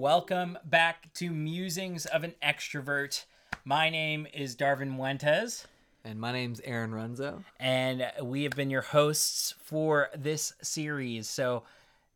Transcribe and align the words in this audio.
Welcome 0.00 0.56
back 0.64 1.12
to 1.16 1.28
Musings 1.28 2.06
of 2.06 2.24
an 2.24 2.32
Extrovert. 2.42 3.26
My 3.66 3.90
name 3.90 4.26
is 4.32 4.56
Darvin 4.56 4.96
Muentes, 4.96 5.66
And 6.06 6.18
my 6.18 6.32
name's 6.32 6.58
Aaron 6.60 6.92
Runzo. 6.92 7.44
and 7.58 8.10
we 8.22 8.44
have 8.44 8.54
been 8.54 8.70
your 8.70 8.80
hosts 8.80 9.54
for 9.62 10.08
this 10.16 10.54
series. 10.62 11.28
So, 11.28 11.64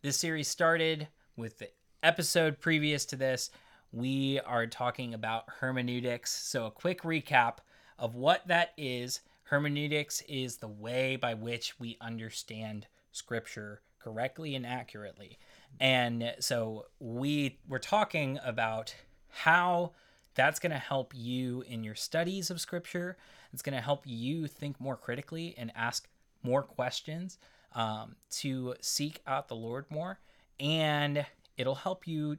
this 0.01 0.17
series 0.17 0.49
started 0.49 1.09
with 1.37 1.59
the 1.59 1.69
episode 2.03 2.59
previous 2.59 3.05
to 3.05 3.17
this. 3.17 3.51
We 3.93 4.41
are 4.47 4.67
talking 4.67 5.13
about 5.13 5.45
hermeneutics. 5.61 6.31
So, 6.31 6.65
a 6.65 6.71
quick 6.71 7.03
recap 7.03 7.59
of 7.99 8.15
what 8.15 8.49
that 8.49 8.73
is 8.79 9.21
hermeneutics 9.43 10.23
is 10.23 10.57
the 10.57 10.69
way 10.69 11.17
by 11.17 11.35
which 11.35 11.79
we 11.79 11.99
understand 12.01 12.87
scripture 13.13 13.83
correctly 13.99 14.55
and 14.55 14.65
accurately. 14.65 15.39
And 15.81 16.35
so 16.41 16.87
we 17.01 17.59
were 17.69 17.79
talking 17.79 18.39
about 18.45 18.95
how 19.29 19.93
that's 20.35 20.59
going 20.59 20.73
to 20.73 20.79
help 20.79 21.13
you 21.15 21.63
in 21.69 21.85
your 21.85 21.95
studies 21.95 22.51
of 22.51 22.61
scripture. 22.61 23.17
It's 23.53 23.63
going 23.63 23.77
to 23.77 23.83
help 23.83 24.03
you 24.07 24.47
think 24.47 24.81
more 24.81 24.97
critically 24.97 25.55
and 25.57 25.73
ask 25.75 26.09
more 26.43 26.63
questions 26.63 27.39
um, 27.75 28.17
to 28.31 28.75
seek 28.81 29.21
out 29.27 29.49
the 29.49 29.57
Lord 29.57 29.87
more. 29.91 30.19
And 30.61 31.27
it'll 31.57 31.75
help 31.75 32.07
you 32.07 32.39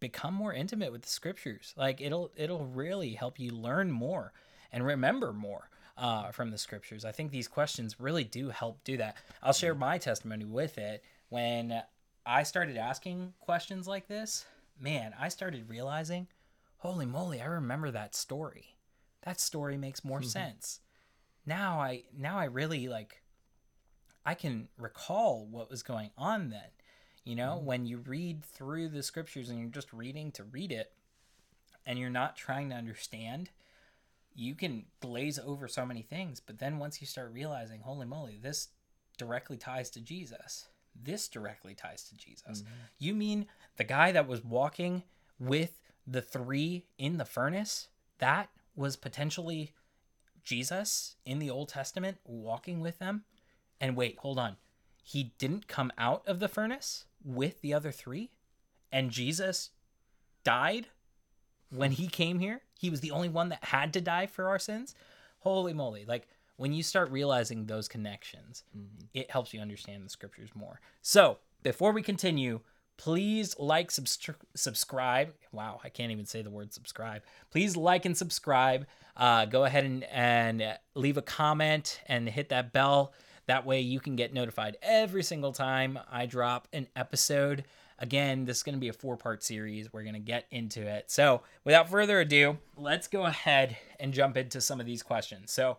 become 0.00 0.34
more 0.34 0.52
intimate 0.52 0.90
with 0.92 1.02
the 1.02 1.08
scriptures. 1.08 1.74
Like 1.76 2.00
it'll 2.00 2.32
it'll 2.36 2.66
really 2.66 3.12
help 3.12 3.38
you 3.38 3.52
learn 3.52 3.90
more 3.90 4.32
and 4.72 4.84
remember 4.84 5.32
more 5.32 5.70
uh, 5.96 6.32
from 6.32 6.50
the 6.50 6.58
scriptures. 6.58 7.04
I 7.04 7.12
think 7.12 7.30
these 7.30 7.48
questions 7.48 8.00
really 8.00 8.24
do 8.24 8.48
help 8.48 8.82
do 8.84 8.96
that. 8.96 9.16
I'll 9.42 9.52
share 9.52 9.74
my 9.74 9.98
testimony 9.98 10.44
with 10.44 10.78
it. 10.78 11.04
When 11.28 11.82
I 12.24 12.44
started 12.44 12.76
asking 12.76 13.34
questions 13.40 13.86
like 13.88 14.06
this, 14.06 14.44
man, 14.78 15.14
I 15.18 15.28
started 15.28 15.68
realizing, 15.68 16.28
holy 16.78 17.06
moly, 17.06 17.40
I 17.40 17.46
remember 17.46 17.90
that 17.90 18.14
story. 18.14 18.76
That 19.22 19.40
story 19.40 19.76
makes 19.76 20.04
more 20.04 20.20
mm-hmm. 20.20 20.28
sense. 20.28 20.80
Now 21.46 21.80
I 21.80 22.04
now 22.16 22.38
I 22.38 22.44
really 22.44 22.88
like 22.88 23.22
I 24.24 24.34
can 24.34 24.68
recall 24.78 25.46
what 25.50 25.70
was 25.70 25.82
going 25.82 26.10
on 26.16 26.50
then. 26.50 26.70
You 27.24 27.36
know, 27.36 27.56
mm-hmm. 27.56 27.66
when 27.66 27.86
you 27.86 27.98
read 27.98 28.44
through 28.44 28.88
the 28.88 29.02
scriptures 29.02 29.48
and 29.48 29.58
you're 29.58 29.68
just 29.68 29.92
reading 29.92 30.32
to 30.32 30.44
read 30.44 30.72
it 30.72 30.92
and 31.86 31.98
you're 31.98 32.10
not 32.10 32.36
trying 32.36 32.70
to 32.70 32.76
understand, 32.76 33.50
you 34.34 34.54
can 34.54 34.84
glaze 35.00 35.38
over 35.38 35.68
so 35.68 35.84
many 35.84 36.02
things. 36.02 36.40
But 36.40 36.58
then 36.58 36.78
once 36.78 37.00
you 37.00 37.06
start 37.06 37.32
realizing, 37.32 37.80
holy 37.80 38.06
moly, 38.06 38.38
this 38.40 38.68
directly 39.18 39.56
ties 39.56 39.90
to 39.90 40.00
Jesus. 40.00 40.66
This 41.00 41.28
directly 41.28 41.74
ties 41.74 42.04
to 42.04 42.16
Jesus. 42.16 42.62
Mm-hmm. 42.62 42.74
You 42.98 43.14
mean 43.14 43.46
the 43.76 43.84
guy 43.84 44.12
that 44.12 44.28
was 44.28 44.44
walking 44.44 45.02
with 45.38 45.80
the 46.06 46.22
three 46.22 46.84
in 46.98 47.18
the 47.18 47.24
furnace? 47.24 47.88
That 48.18 48.50
was 48.76 48.96
potentially 48.96 49.72
Jesus 50.44 51.16
in 51.24 51.38
the 51.38 51.50
Old 51.50 51.68
Testament 51.68 52.18
walking 52.24 52.80
with 52.80 52.98
them? 52.98 53.24
And 53.80 53.96
wait, 53.96 54.18
hold 54.18 54.38
on. 54.38 54.56
He 55.02 55.32
didn't 55.38 55.68
come 55.68 55.92
out 55.98 56.22
of 56.26 56.38
the 56.38 56.48
furnace 56.48 57.06
with 57.24 57.60
the 57.60 57.74
other 57.74 57.90
three? 57.90 58.30
And 58.90 59.10
Jesus 59.10 59.70
died 60.44 60.88
when 61.70 61.92
he 61.92 62.06
came 62.06 62.38
here? 62.38 62.60
He 62.78 62.90
was 62.90 63.00
the 63.00 63.10
only 63.10 63.28
one 63.28 63.48
that 63.48 63.64
had 63.64 63.92
to 63.94 64.00
die 64.00 64.26
for 64.26 64.48
our 64.48 64.58
sins? 64.58 64.94
Holy 65.40 65.72
moly. 65.72 66.04
Like, 66.04 66.28
when 66.62 66.72
you 66.72 66.84
start 66.84 67.10
realizing 67.10 67.66
those 67.66 67.88
connections, 67.88 68.62
it 69.14 69.28
helps 69.32 69.52
you 69.52 69.58
understand 69.58 70.06
the 70.06 70.08
scriptures 70.08 70.50
more. 70.54 70.80
So, 71.00 71.38
before 71.64 71.90
we 71.90 72.02
continue, 72.02 72.60
please 72.96 73.58
like, 73.58 73.90
substr- 73.90 74.36
subscribe. 74.54 75.34
Wow, 75.50 75.80
I 75.82 75.88
can't 75.88 76.12
even 76.12 76.24
say 76.24 76.40
the 76.40 76.50
word 76.50 76.72
subscribe. 76.72 77.22
Please 77.50 77.76
like 77.76 78.04
and 78.04 78.16
subscribe. 78.16 78.86
Uh, 79.16 79.46
go 79.46 79.64
ahead 79.64 79.82
and, 79.82 80.04
and 80.04 80.78
leave 80.94 81.16
a 81.16 81.22
comment 81.22 82.00
and 82.06 82.28
hit 82.28 82.50
that 82.50 82.72
bell. 82.72 83.12
That 83.46 83.66
way, 83.66 83.80
you 83.80 83.98
can 83.98 84.14
get 84.14 84.32
notified 84.32 84.76
every 84.82 85.24
single 85.24 85.50
time 85.50 85.98
I 86.08 86.26
drop 86.26 86.68
an 86.72 86.86
episode. 86.94 87.64
Again, 87.98 88.44
this 88.44 88.58
is 88.58 88.62
going 88.62 88.76
to 88.76 88.80
be 88.80 88.88
a 88.88 88.92
four 88.92 89.16
part 89.16 89.42
series. 89.42 89.92
We're 89.92 90.04
going 90.04 90.14
to 90.14 90.20
get 90.20 90.46
into 90.52 90.82
it. 90.82 91.10
So, 91.10 91.42
without 91.64 91.90
further 91.90 92.20
ado, 92.20 92.58
let's 92.76 93.08
go 93.08 93.26
ahead 93.26 93.76
and 93.98 94.14
jump 94.14 94.36
into 94.36 94.60
some 94.60 94.78
of 94.78 94.86
these 94.86 95.02
questions. 95.02 95.50
So, 95.50 95.78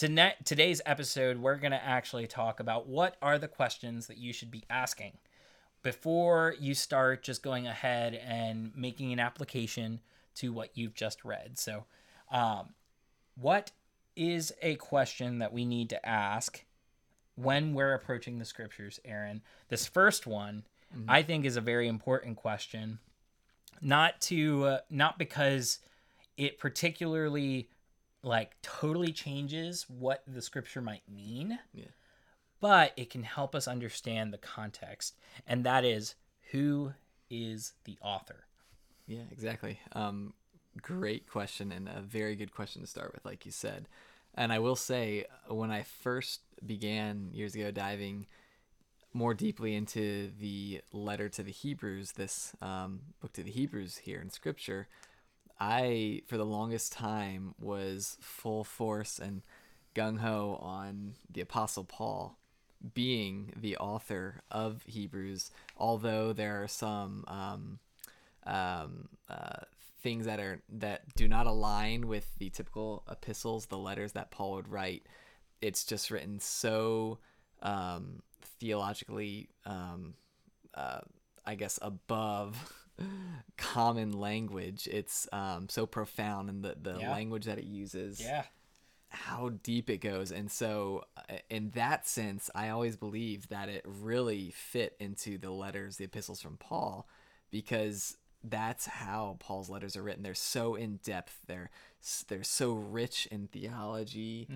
Tonight, 0.00 0.46
today's 0.46 0.80
episode, 0.86 1.36
we're 1.36 1.56
going 1.56 1.72
to 1.72 1.84
actually 1.84 2.26
talk 2.26 2.58
about 2.58 2.88
what 2.88 3.18
are 3.20 3.38
the 3.38 3.46
questions 3.46 4.06
that 4.06 4.16
you 4.16 4.32
should 4.32 4.50
be 4.50 4.64
asking 4.70 5.12
before 5.82 6.54
you 6.58 6.72
start 6.72 7.22
just 7.22 7.42
going 7.42 7.66
ahead 7.66 8.14
and 8.14 8.72
making 8.74 9.12
an 9.12 9.20
application 9.20 10.00
to 10.36 10.54
what 10.54 10.70
you've 10.72 10.94
just 10.94 11.22
read. 11.22 11.58
So, 11.58 11.84
um, 12.32 12.70
what 13.38 13.72
is 14.16 14.54
a 14.62 14.76
question 14.76 15.38
that 15.40 15.52
we 15.52 15.66
need 15.66 15.90
to 15.90 16.08
ask 16.08 16.64
when 17.34 17.74
we're 17.74 17.92
approaching 17.92 18.38
the 18.38 18.46
scriptures, 18.46 19.00
Aaron? 19.04 19.42
This 19.68 19.86
first 19.86 20.26
one, 20.26 20.62
I 21.08 21.20
think, 21.22 21.44
is 21.44 21.58
a 21.58 21.60
very 21.60 21.88
important 21.88 22.38
question. 22.38 23.00
Not 23.82 24.18
to, 24.22 24.64
uh, 24.64 24.78
not 24.88 25.18
because 25.18 25.80
it 26.38 26.58
particularly 26.58 27.68
like 28.22 28.60
totally 28.62 29.12
changes 29.12 29.86
what 29.88 30.22
the 30.26 30.42
scripture 30.42 30.82
might 30.82 31.02
mean. 31.08 31.58
Yeah. 31.72 31.84
But 32.60 32.92
it 32.96 33.08
can 33.08 33.22
help 33.22 33.54
us 33.54 33.66
understand 33.66 34.32
the 34.32 34.38
context. 34.38 35.14
And 35.46 35.64
that 35.64 35.84
is 35.84 36.14
who 36.50 36.92
is 37.30 37.72
the 37.84 37.96
author? 38.02 38.44
Yeah, 39.06 39.22
exactly. 39.30 39.80
Um, 39.92 40.34
great 40.82 41.28
question 41.28 41.72
and 41.72 41.88
a 41.88 42.00
very 42.00 42.36
good 42.36 42.52
question 42.52 42.82
to 42.82 42.86
start 42.86 43.12
with, 43.14 43.24
like 43.24 43.46
you 43.46 43.52
said. 43.52 43.88
And 44.34 44.52
I 44.52 44.58
will 44.58 44.76
say, 44.76 45.24
when 45.48 45.70
I 45.70 45.82
first 45.82 46.42
began 46.64 47.30
years 47.32 47.54
ago 47.54 47.70
diving 47.70 48.26
more 49.12 49.34
deeply 49.34 49.74
into 49.74 50.30
the 50.38 50.82
letter 50.92 51.28
to 51.28 51.42
the 51.42 51.50
Hebrews, 51.50 52.12
this 52.12 52.52
um, 52.62 53.00
book 53.20 53.32
to 53.32 53.42
the 53.42 53.50
Hebrews 53.50 53.98
here 53.98 54.20
in 54.20 54.30
Scripture, 54.30 54.86
I, 55.60 56.22
for 56.26 56.38
the 56.38 56.46
longest 56.46 56.92
time, 56.92 57.54
was 57.60 58.16
full 58.20 58.64
force 58.64 59.18
and 59.18 59.42
gung 59.94 60.18
ho 60.18 60.58
on 60.60 61.14
the 61.30 61.42
Apostle 61.42 61.84
Paul 61.84 62.38
being 62.94 63.52
the 63.56 63.76
author 63.76 64.40
of 64.50 64.82
Hebrews, 64.86 65.50
although 65.76 66.32
there 66.32 66.62
are 66.62 66.68
some 66.68 67.24
um, 67.28 67.78
um, 68.46 69.08
uh, 69.28 69.64
things 70.02 70.24
that 70.24 70.40
are 70.40 70.62
that 70.70 71.14
do 71.14 71.28
not 71.28 71.46
align 71.46 72.08
with 72.08 72.26
the 72.38 72.48
typical 72.48 73.04
epistles, 73.10 73.66
the 73.66 73.78
letters 73.78 74.12
that 74.12 74.30
Paul 74.30 74.52
would 74.52 74.68
write. 74.68 75.04
It's 75.60 75.84
just 75.84 76.10
written 76.10 76.40
so 76.40 77.18
um, 77.62 78.22
theologically, 78.58 79.50
um, 79.66 80.14
uh, 80.74 81.00
I 81.44 81.54
guess, 81.54 81.78
above 81.82 82.74
common 83.56 84.12
language. 84.12 84.88
It's 84.90 85.28
um, 85.32 85.68
so 85.68 85.86
profound 85.86 86.48
in 86.48 86.62
the, 86.62 86.76
the 86.80 86.98
Yeah. 87.00 87.10
language 87.10 87.44
that 87.44 87.58
it 87.58 87.64
uses 87.64 88.20
Yeah. 88.20 88.44
how 89.08 89.50
deep 89.62 89.90
it 89.90 89.98
goes. 89.98 90.30
And 90.32 90.50
so, 90.50 91.04
uh, 91.16 91.38
in 91.48 91.70
that 91.70 92.06
sense, 92.06 92.48
I 92.54 92.68
always 92.68 92.96
believe 92.96 93.48
that 93.48 93.68
it 93.68 93.82
really 93.84 94.50
fit 94.50 94.96
into 95.00 95.36
the 95.38 95.50
letters, 95.50 95.96
the 95.96 96.04
epistles 96.04 96.40
from 96.40 96.56
Paul, 96.56 97.08
because 97.50 98.16
that's 98.42 98.86
how 98.86 99.36
Paul's 99.40 99.68
letters 99.68 99.96
are 99.96 100.02
written. 100.02 100.22
They're 100.22 100.34
so 100.34 100.74
in 100.74 100.96
depth. 101.02 101.40
They're 101.46 101.70
they're 102.28 102.42
so 102.42 102.72
rich 102.72 103.26
in 103.30 103.48
theology 103.48 104.46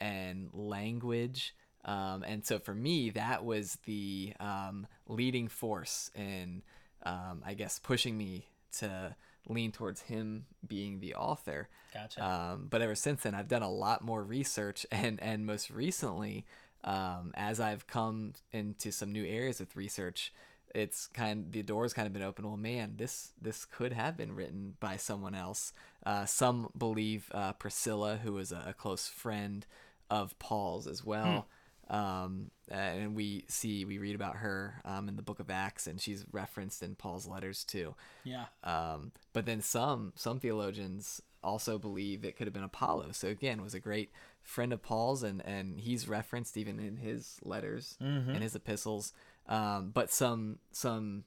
and 0.00 0.48
language. 0.54 1.54
Um, 1.84 2.22
and 2.22 2.44
so 2.46 2.58
for 2.58 2.74
me, 2.74 3.10
that 3.10 3.44
was 3.44 3.76
the 3.84 4.32
um, 4.40 4.86
leading 5.06 5.48
force 5.48 6.10
in, 6.14 6.62
um, 7.06 7.42
I 7.46 7.54
guess, 7.54 7.78
pushing 7.78 8.18
me 8.18 8.48
to 8.78 9.14
lean 9.48 9.70
towards 9.70 10.02
him 10.02 10.46
being 10.66 10.98
the 10.98 11.14
author. 11.14 11.68
Gotcha. 11.94 12.24
Um, 12.24 12.66
but 12.68 12.82
ever 12.82 12.96
since 12.96 13.22
then, 13.22 13.34
I've 13.34 13.48
done 13.48 13.62
a 13.62 13.70
lot 13.70 14.02
more 14.02 14.22
research, 14.22 14.84
and 14.92 15.22
and 15.22 15.46
most 15.46 15.70
recently, 15.70 16.44
um, 16.84 17.32
as 17.34 17.60
I've 17.60 17.86
come 17.86 18.34
into 18.52 18.90
some 18.90 19.12
new 19.12 19.24
areas 19.24 19.60
with 19.60 19.76
research, 19.76 20.32
it's 20.74 21.06
kind 21.06 21.52
the 21.52 21.62
door's 21.62 21.94
kind 21.94 22.06
of 22.06 22.12
been 22.12 22.22
open. 22.22 22.44
Well, 22.44 22.56
man, 22.56 22.94
this 22.96 23.30
this 23.40 23.64
could 23.64 23.92
have 23.92 24.16
been 24.16 24.34
written 24.34 24.74
by 24.80 24.96
someone 24.96 25.34
else. 25.34 25.72
Uh, 26.04 26.26
some 26.26 26.68
believe 26.76 27.30
uh, 27.32 27.52
Priscilla, 27.52 28.18
who 28.22 28.32
was 28.32 28.50
a, 28.50 28.64
a 28.66 28.74
close 28.74 29.08
friend 29.08 29.64
of 30.10 30.36
Paul's 30.38 30.86
as 30.86 31.04
well. 31.04 31.46
Um, 31.88 32.50
and 32.68 33.14
we 33.14 33.44
see 33.48 33.84
we 33.84 33.98
read 33.98 34.16
about 34.16 34.36
her 34.36 34.80
um, 34.84 35.08
in 35.08 35.16
the 35.16 35.22
book 35.22 35.38
of 35.38 35.50
Acts, 35.50 35.86
and 35.86 36.00
she's 36.00 36.24
referenced 36.32 36.82
in 36.82 36.94
Paul's 36.94 37.26
letters 37.26 37.64
too. 37.64 37.94
yeah. 38.24 38.46
Um, 38.64 39.12
but 39.32 39.46
then 39.46 39.60
some 39.60 40.12
some 40.16 40.40
theologians 40.40 41.22
also 41.44 41.78
believe 41.78 42.24
it 42.24 42.36
could 42.36 42.46
have 42.46 42.54
been 42.54 42.64
Apollo. 42.64 43.12
So 43.12 43.28
again, 43.28 43.62
was 43.62 43.74
a 43.74 43.80
great 43.80 44.10
friend 44.42 44.72
of 44.72 44.82
Paul's, 44.82 45.22
and 45.22 45.44
and 45.46 45.80
he's 45.80 46.08
referenced 46.08 46.56
even 46.56 46.80
in 46.80 46.96
his 46.96 47.38
letters 47.42 47.96
and 48.00 48.42
his 48.42 48.56
epistles. 48.56 49.12
Um, 49.48 49.90
but 49.94 50.12
some 50.12 50.58
some 50.72 51.24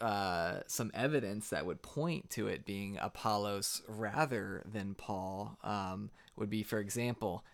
uh, 0.00 0.60
some 0.66 0.90
evidence 0.94 1.50
that 1.50 1.66
would 1.66 1.82
point 1.82 2.30
to 2.30 2.46
it 2.46 2.64
being 2.64 2.98
Apollos 3.00 3.82
rather 3.86 4.62
than 4.64 4.94
Paul 4.94 5.58
um, 5.62 6.10
would 6.36 6.48
be, 6.48 6.62
for 6.62 6.78
example, 6.78 7.44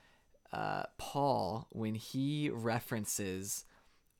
uh, 0.54 0.84
Paul, 0.98 1.66
when 1.70 1.96
he 1.96 2.48
references 2.48 3.64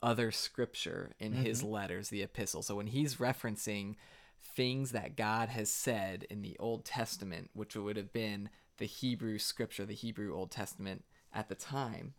other 0.03 0.31
scripture 0.31 1.13
in 1.17 1.31
his 1.31 1.63
letters, 1.63 2.09
the 2.09 2.21
epistle. 2.21 2.61
So 2.61 2.75
when 2.75 2.87
he's 2.87 3.15
referencing 3.15 3.95
things 4.43 4.91
that 4.91 5.15
God 5.15 5.47
has 5.49 5.71
said 5.71 6.27
in 6.29 6.41
the 6.41 6.57
Old 6.59 6.83
Testament, 6.83 7.51
which 7.53 7.75
would 7.75 7.95
have 7.95 8.11
been 8.11 8.49
the 8.77 8.85
Hebrew 8.85 9.39
scripture, 9.39 9.85
the 9.85 9.93
Hebrew 9.93 10.35
Old 10.35 10.51
Testament 10.51 11.05
at 11.33 11.47
the 11.47 11.55
time, 11.55 12.15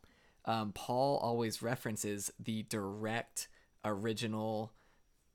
um, 0.46 0.72
Paul 0.72 1.18
always 1.18 1.60
references 1.60 2.32
the 2.40 2.62
direct 2.62 3.48
original 3.84 4.72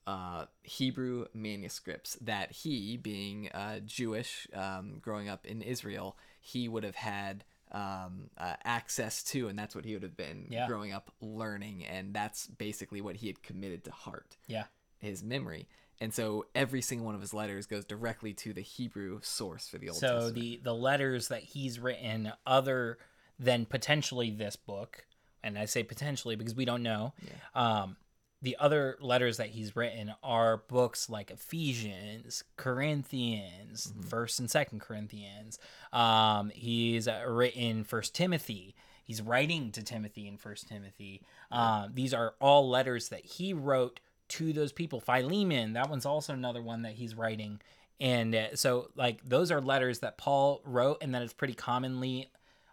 uh, 0.08 0.46
Hebrew 0.64 1.28
manuscripts 1.36 2.18
that 2.20 2.52
he, 2.52 2.98
being 2.98 3.50
uh, 3.54 3.80
Jewish, 3.86 4.48
um, 4.56 4.98
growing 5.00 5.30
up 5.30 5.46
in 5.46 5.62
Israel, 5.62 6.18
he 6.40 6.68
would 6.68 6.84
have 6.84 6.96
had 6.96 7.44
um, 7.72 8.30
uh, 8.38 8.56
access 8.64 9.24
to, 9.24 9.48
and 9.48 9.58
that's 9.58 9.76
what 9.76 9.86
he 9.86 9.94
would 9.94 10.04
have 10.04 10.18
been 10.18 10.48
Yeah. 10.50 10.68
growing 10.68 10.92
up 10.92 11.12
learning, 11.22 11.86
and 11.86 12.14
that's 12.14 12.48
basically 12.48 13.02
what 13.02 13.18
he 13.18 13.28
had 13.28 13.42
committed 13.44 13.84
to 13.86 13.92
heart, 13.92 14.38
Yeah. 14.48 14.66
his 15.00 15.24
memory. 15.24 15.68
And 16.00 16.14
so 16.14 16.48
every 16.56 16.82
single 16.82 17.06
one 17.06 17.16
of 17.16 17.22
his 17.22 17.34
letters 17.34 17.68
goes 17.68 17.86
directly 17.86 18.34
to 18.36 18.54
the 18.54 18.62
Hebrew 18.62 19.20
source 19.22 19.68
for 19.70 19.78
the 19.78 19.90
Old 19.90 20.00
so 20.00 20.08
Testament. 20.08 20.36
the 20.36 20.58
the 20.64 20.74
letters 20.74 21.28
that 21.28 21.44
he's 21.44 21.80
written 21.80 22.34
other 22.46 22.98
than 23.40 23.66
potentially 23.66 24.30
this 24.32 24.56
book 24.56 25.06
and 25.44 25.58
i 25.58 25.66
say 25.66 25.82
potentially 25.82 26.36
because 26.36 26.54
we 26.54 26.66
don't 26.66 26.84
know 26.84 27.14
um 27.56 27.96
the 28.42 28.58
other 28.60 28.98
letters 29.00 29.38
that 29.38 29.50
he's 29.50 29.76
written 29.76 30.14
are 30.24 30.58
books 30.58 31.10
like 31.10 31.30
ephesians 31.30 32.44
corinthians 32.58 33.94
first 34.10 34.40
and 34.40 34.50
second 34.50 34.82
corinthians. 34.82 35.60
Um 35.94 36.52
he's 36.54 37.08
uh, 37.08 37.24
written 37.28 37.84
first 37.84 38.16
timothy. 38.16 38.76
He's 39.04 39.22
writing 39.22 39.72
to 39.72 39.84
timothy 39.84 40.28
in 40.28 40.38
first 40.38 40.68
timothy. 40.68 41.22
Um 41.52 41.92
these 41.94 42.14
are 42.14 42.34
all 42.40 42.68
letters 42.70 43.10
that 43.10 43.26
he 43.26 43.54
wrote 43.54 44.00
to 44.30 44.54
those 44.54 44.72
people. 44.72 45.00
Philemon 45.00 45.74
that 45.74 45.90
one's 45.90 46.06
also 46.06 46.34
another 46.34 46.62
one 46.62 46.82
that 46.84 46.94
he's 46.94 47.16
writing. 47.16 47.62
And 48.00 48.34
uh, 48.34 48.56
so 48.56 48.90
like 48.96 49.22
those 49.24 49.52
are 49.52 49.62
letters 49.62 50.00
that 50.00 50.18
paul 50.18 50.62
wrote 50.66 50.98
and 51.02 51.14
that 51.14 51.22
it's 51.22 51.34
pretty 51.34 51.54
commonly 51.54 52.32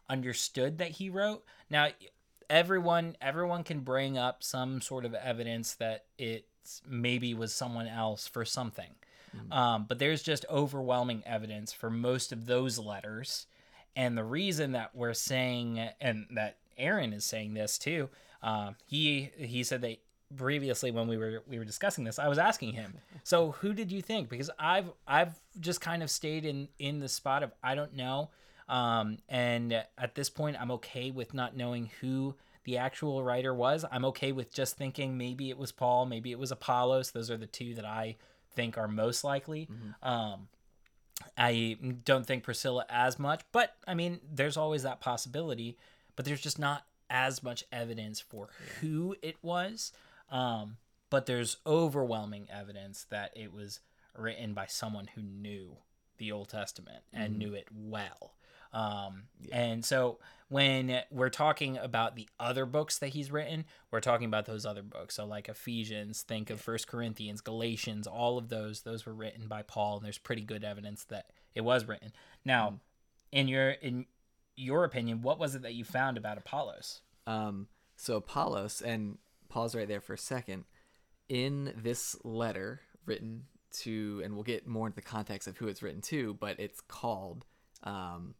understood 0.08 0.78
that 0.78 0.92
he 0.92 1.10
wrote. 1.10 1.44
Now 1.68 1.88
everyone 2.50 3.16
everyone 3.20 3.64
can 3.64 3.80
bring 3.80 4.16
up 4.18 4.42
some 4.42 4.80
sort 4.80 5.04
of 5.04 5.14
evidence 5.14 5.74
that 5.74 6.04
it 6.18 6.46
maybe 6.86 7.34
was 7.34 7.54
someone 7.54 7.86
else 7.86 8.26
for 8.26 8.44
something. 8.44 8.90
Um, 9.52 9.84
but 9.88 9.98
there's 9.98 10.22
just 10.22 10.44
overwhelming 10.50 11.22
evidence 11.26 11.72
for 11.72 11.90
most 11.90 12.32
of 12.32 12.46
those 12.46 12.78
letters. 12.78 13.46
And 13.94 14.16
the 14.16 14.24
reason 14.24 14.72
that 14.72 14.94
we're 14.94 15.14
saying 15.14 15.78
and 16.00 16.26
that 16.32 16.56
aaron 16.78 17.12
is 17.12 17.24
saying 17.24 17.54
this 17.54 17.76
too 17.78 18.08
um, 18.42 18.76
he 18.86 19.30
he 19.36 19.62
said 19.64 19.80
that 19.82 19.98
previously 20.36 20.90
when 20.90 21.08
we 21.08 21.16
were 21.16 21.42
we 21.48 21.58
were 21.58 21.64
discussing 21.64 22.04
this 22.04 22.18
i 22.18 22.28
was 22.28 22.38
asking 22.38 22.72
him 22.72 22.94
so 23.24 23.52
who 23.52 23.72
did 23.72 23.90
you 23.90 24.02
think? 24.02 24.28
Because 24.28 24.50
i've 24.58 24.90
i've 25.06 25.34
just 25.58 25.80
kind 25.80 26.02
of 26.02 26.10
stayed 26.10 26.44
in 26.44 26.68
in 26.78 27.00
the 27.00 27.08
spot 27.08 27.42
of 27.42 27.52
i 27.62 27.74
don't 27.74 27.96
know 27.96 28.30
um, 28.68 29.18
and 29.28 29.72
at 29.72 30.14
this 30.14 30.30
point 30.30 30.56
i'm 30.60 30.70
okay 30.70 31.10
with 31.10 31.34
not 31.34 31.56
knowing 31.56 31.90
who 32.00 32.34
the 32.64 32.76
actual 32.78 33.22
writer 33.22 33.54
was 33.54 33.84
i'm 33.90 34.04
okay 34.04 34.32
with 34.32 34.52
just 34.52 34.76
thinking 34.76 35.16
maybe 35.16 35.50
it 35.50 35.58
was 35.58 35.72
paul 35.72 36.06
maybe 36.06 36.30
it 36.30 36.38
was 36.38 36.50
apollos 36.50 37.10
those 37.12 37.30
are 37.30 37.36
the 37.36 37.46
two 37.46 37.74
that 37.74 37.84
i 37.84 38.16
think 38.54 38.76
are 38.76 38.88
most 38.88 39.24
likely 39.24 39.68
um, 40.02 40.48
I 41.36 41.76
don't 42.04 42.24
think 42.26 42.44
Priscilla 42.44 42.84
as 42.88 43.18
much, 43.18 43.42
but 43.50 43.74
I 43.86 43.94
mean, 43.94 44.20
there's 44.32 44.56
always 44.56 44.84
that 44.84 45.00
possibility. 45.00 45.76
But 46.14 46.24
there's 46.24 46.40
just 46.40 46.58
not 46.58 46.84
as 47.10 47.42
much 47.42 47.64
evidence 47.72 48.20
for 48.20 48.48
who 48.80 49.14
it 49.22 49.36
was. 49.42 49.92
Um, 50.30 50.76
but 51.10 51.26
there's 51.26 51.56
overwhelming 51.66 52.48
evidence 52.52 53.06
that 53.10 53.32
it 53.36 53.52
was 53.52 53.80
written 54.16 54.52
by 54.52 54.66
someone 54.66 55.08
who 55.14 55.22
knew 55.22 55.76
the 56.18 56.32
Old 56.32 56.48
Testament 56.48 57.04
and 57.12 57.38
knew 57.38 57.54
it 57.54 57.68
well. 57.72 58.34
Um, 58.72 59.24
And 59.52 59.84
so 59.84 60.18
when 60.48 61.02
we're 61.10 61.28
talking 61.28 61.76
about 61.76 62.16
the 62.16 62.28
other 62.40 62.66
books 62.66 62.98
that 62.98 63.08
he's 63.08 63.30
written, 63.30 63.64
we're 63.90 64.00
talking 64.00 64.26
about 64.26 64.46
those 64.46 64.64
other 64.64 64.82
books. 64.82 65.16
So 65.16 65.26
like 65.26 65.48
Ephesians, 65.48 66.22
think 66.22 66.50
of 66.50 66.60
First 66.60 66.86
Corinthians, 66.88 67.40
Galatians, 67.40 68.06
all 68.06 68.38
of 68.38 68.48
those. 68.48 68.82
Those 68.82 69.04
were 69.06 69.14
written 69.14 69.48
by 69.48 69.62
Paul, 69.62 69.96
and 69.96 70.04
there's 70.04 70.18
pretty 70.18 70.42
good 70.42 70.64
evidence 70.64 71.04
that 71.04 71.26
it 71.54 71.62
was 71.62 71.86
written. 71.86 72.12
Now, 72.44 72.80
in 73.30 73.48
your 73.48 73.70
in 73.70 74.06
your 74.56 74.84
opinion, 74.84 75.22
what 75.22 75.38
was 75.38 75.54
it 75.54 75.62
that 75.62 75.74
you 75.74 75.84
found 75.84 76.16
about 76.16 76.38
Apollos? 76.38 77.02
Um, 77.26 77.68
so 77.96 78.16
Apollos, 78.16 78.80
and 78.80 79.18
pause 79.48 79.74
right 79.74 79.88
there 79.88 80.00
for 80.00 80.14
a 80.14 80.18
second. 80.18 80.64
In 81.28 81.74
this 81.76 82.16
letter 82.24 82.80
written 83.04 83.44
to, 83.82 84.22
and 84.24 84.34
we'll 84.34 84.44
get 84.44 84.66
more 84.66 84.86
into 84.86 84.96
the 84.96 85.02
context 85.02 85.46
of 85.46 85.58
who 85.58 85.68
it's 85.68 85.82
written 85.82 86.00
to, 86.00 86.34
but 86.40 86.58
it's 86.58 86.80
called, 86.80 87.44
um, 87.82 88.34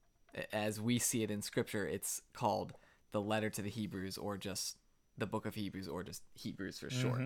as 0.53 0.81
we 0.81 0.99
see 0.99 1.23
it 1.23 1.31
in 1.31 1.43
Scripture, 1.43 1.87
it's 1.87 2.23
called 2.33 2.75
the 3.13 3.21
letter 3.21 3.51
to 3.51 3.63
the 3.63 3.71
Hebrews, 3.71 4.19
or 4.19 4.37
just 4.37 4.77
the 5.17 5.27
book 5.27 5.47
of 5.47 5.55
Hebrews, 5.55 5.89
or 5.89 6.03
just 6.03 6.23
Hebrews 6.35 6.79
for 6.79 6.91
short. 6.91 7.21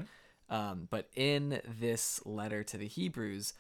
Um, 0.48 0.88
but 0.90 1.08
in 1.14 1.60
this 1.80 2.20
letter 2.26 2.62
to 2.64 2.76
the 2.76 2.86
Hebrews, 2.86 3.54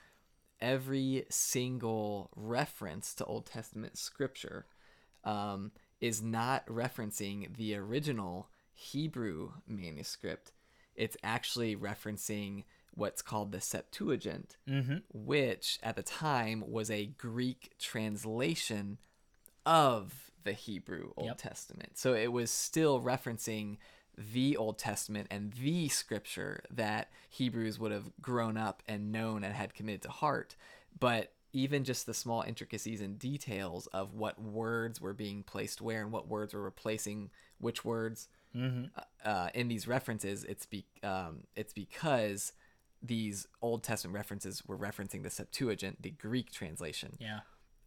every 0.60 1.24
single 1.30 2.30
reference 2.36 3.14
to 3.14 3.24
Old 3.24 3.46
Testament 3.46 3.96
scripture 3.98 4.66
um, 5.24 5.72
is 6.00 6.22
not 6.22 6.66
referencing 6.66 7.56
the 7.56 7.74
original 7.76 8.48
Hebrew 8.74 9.52
manuscript. 9.66 10.52
It's 10.94 11.16
actually 11.22 11.74
referencing 11.76 12.64
what's 12.94 13.22
called 13.22 13.52
the 13.52 13.60
Septuagint, 13.60 14.56
which 15.12 15.78
at 15.82 15.96
the 15.96 16.02
time 16.02 16.62
was 16.66 16.90
a 16.90 17.06
Greek 17.06 17.72
translation 17.78 18.98
of 19.66 20.30
the 20.44 20.52
Hebrew 20.52 21.12
Old 21.16 21.28
Yep. 21.28 21.38
Testament. 21.38 21.90
So 21.98 22.14
it 22.14 22.32
was 22.32 22.50
still 22.50 23.00
referencing 23.00 23.78
the 24.16 24.56
Old 24.56 24.78
Testament 24.78 25.28
and 25.30 25.52
the 25.54 25.88
scripture 25.88 26.62
that 26.70 27.10
Hebrews 27.30 27.78
would 27.78 27.92
have 27.92 28.10
grown 28.20 28.56
up 28.56 28.82
and 28.86 29.10
known 29.10 29.42
and 29.44 29.54
had 29.54 29.74
committed 29.74 30.02
to 30.02 30.10
heart. 30.10 30.54
But 30.98 31.32
even 31.54 31.84
just 31.84 32.06
the 32.06 32.14
small 32.14 32.42
intricacies 32.42 33.00
and 33.00 33.18
details 33.18 33.86
of 33.88 34.14
what 34.14 34.40
words 34.40 35.00
were 35.00 35.14
being 35.14 35.42
placed 35.42 35.80
where 35.80 36.02
and 36.02 36.12
what 36.12 36.28
words 36.28 36.54
were 36.54 36.62
replacing 36.62 37.30
which 37.58 37.84
words 37.84 38.28
uh, 39.24 39.48
in 39.54 39.68
these 39.68 39.88
references, 39.88 40.44
it's 40.44 40.66
be 40.66 40.84
um, 41.02 41.44
it's 41.56 41.72
because 41.72 42.52
these 43.02 43.46
Old 43.62 43.82
Testament 43.82 44.14
references 44.14 44.62
were 44.66 44.76
referencing 44.76 45.22
the 45.22 45.30
Septuagint, 45.30 46.02
the 46.02 46.10
Greek 46.10 46.50
translation 46.50 47.14
Yeah. 47.18 47.40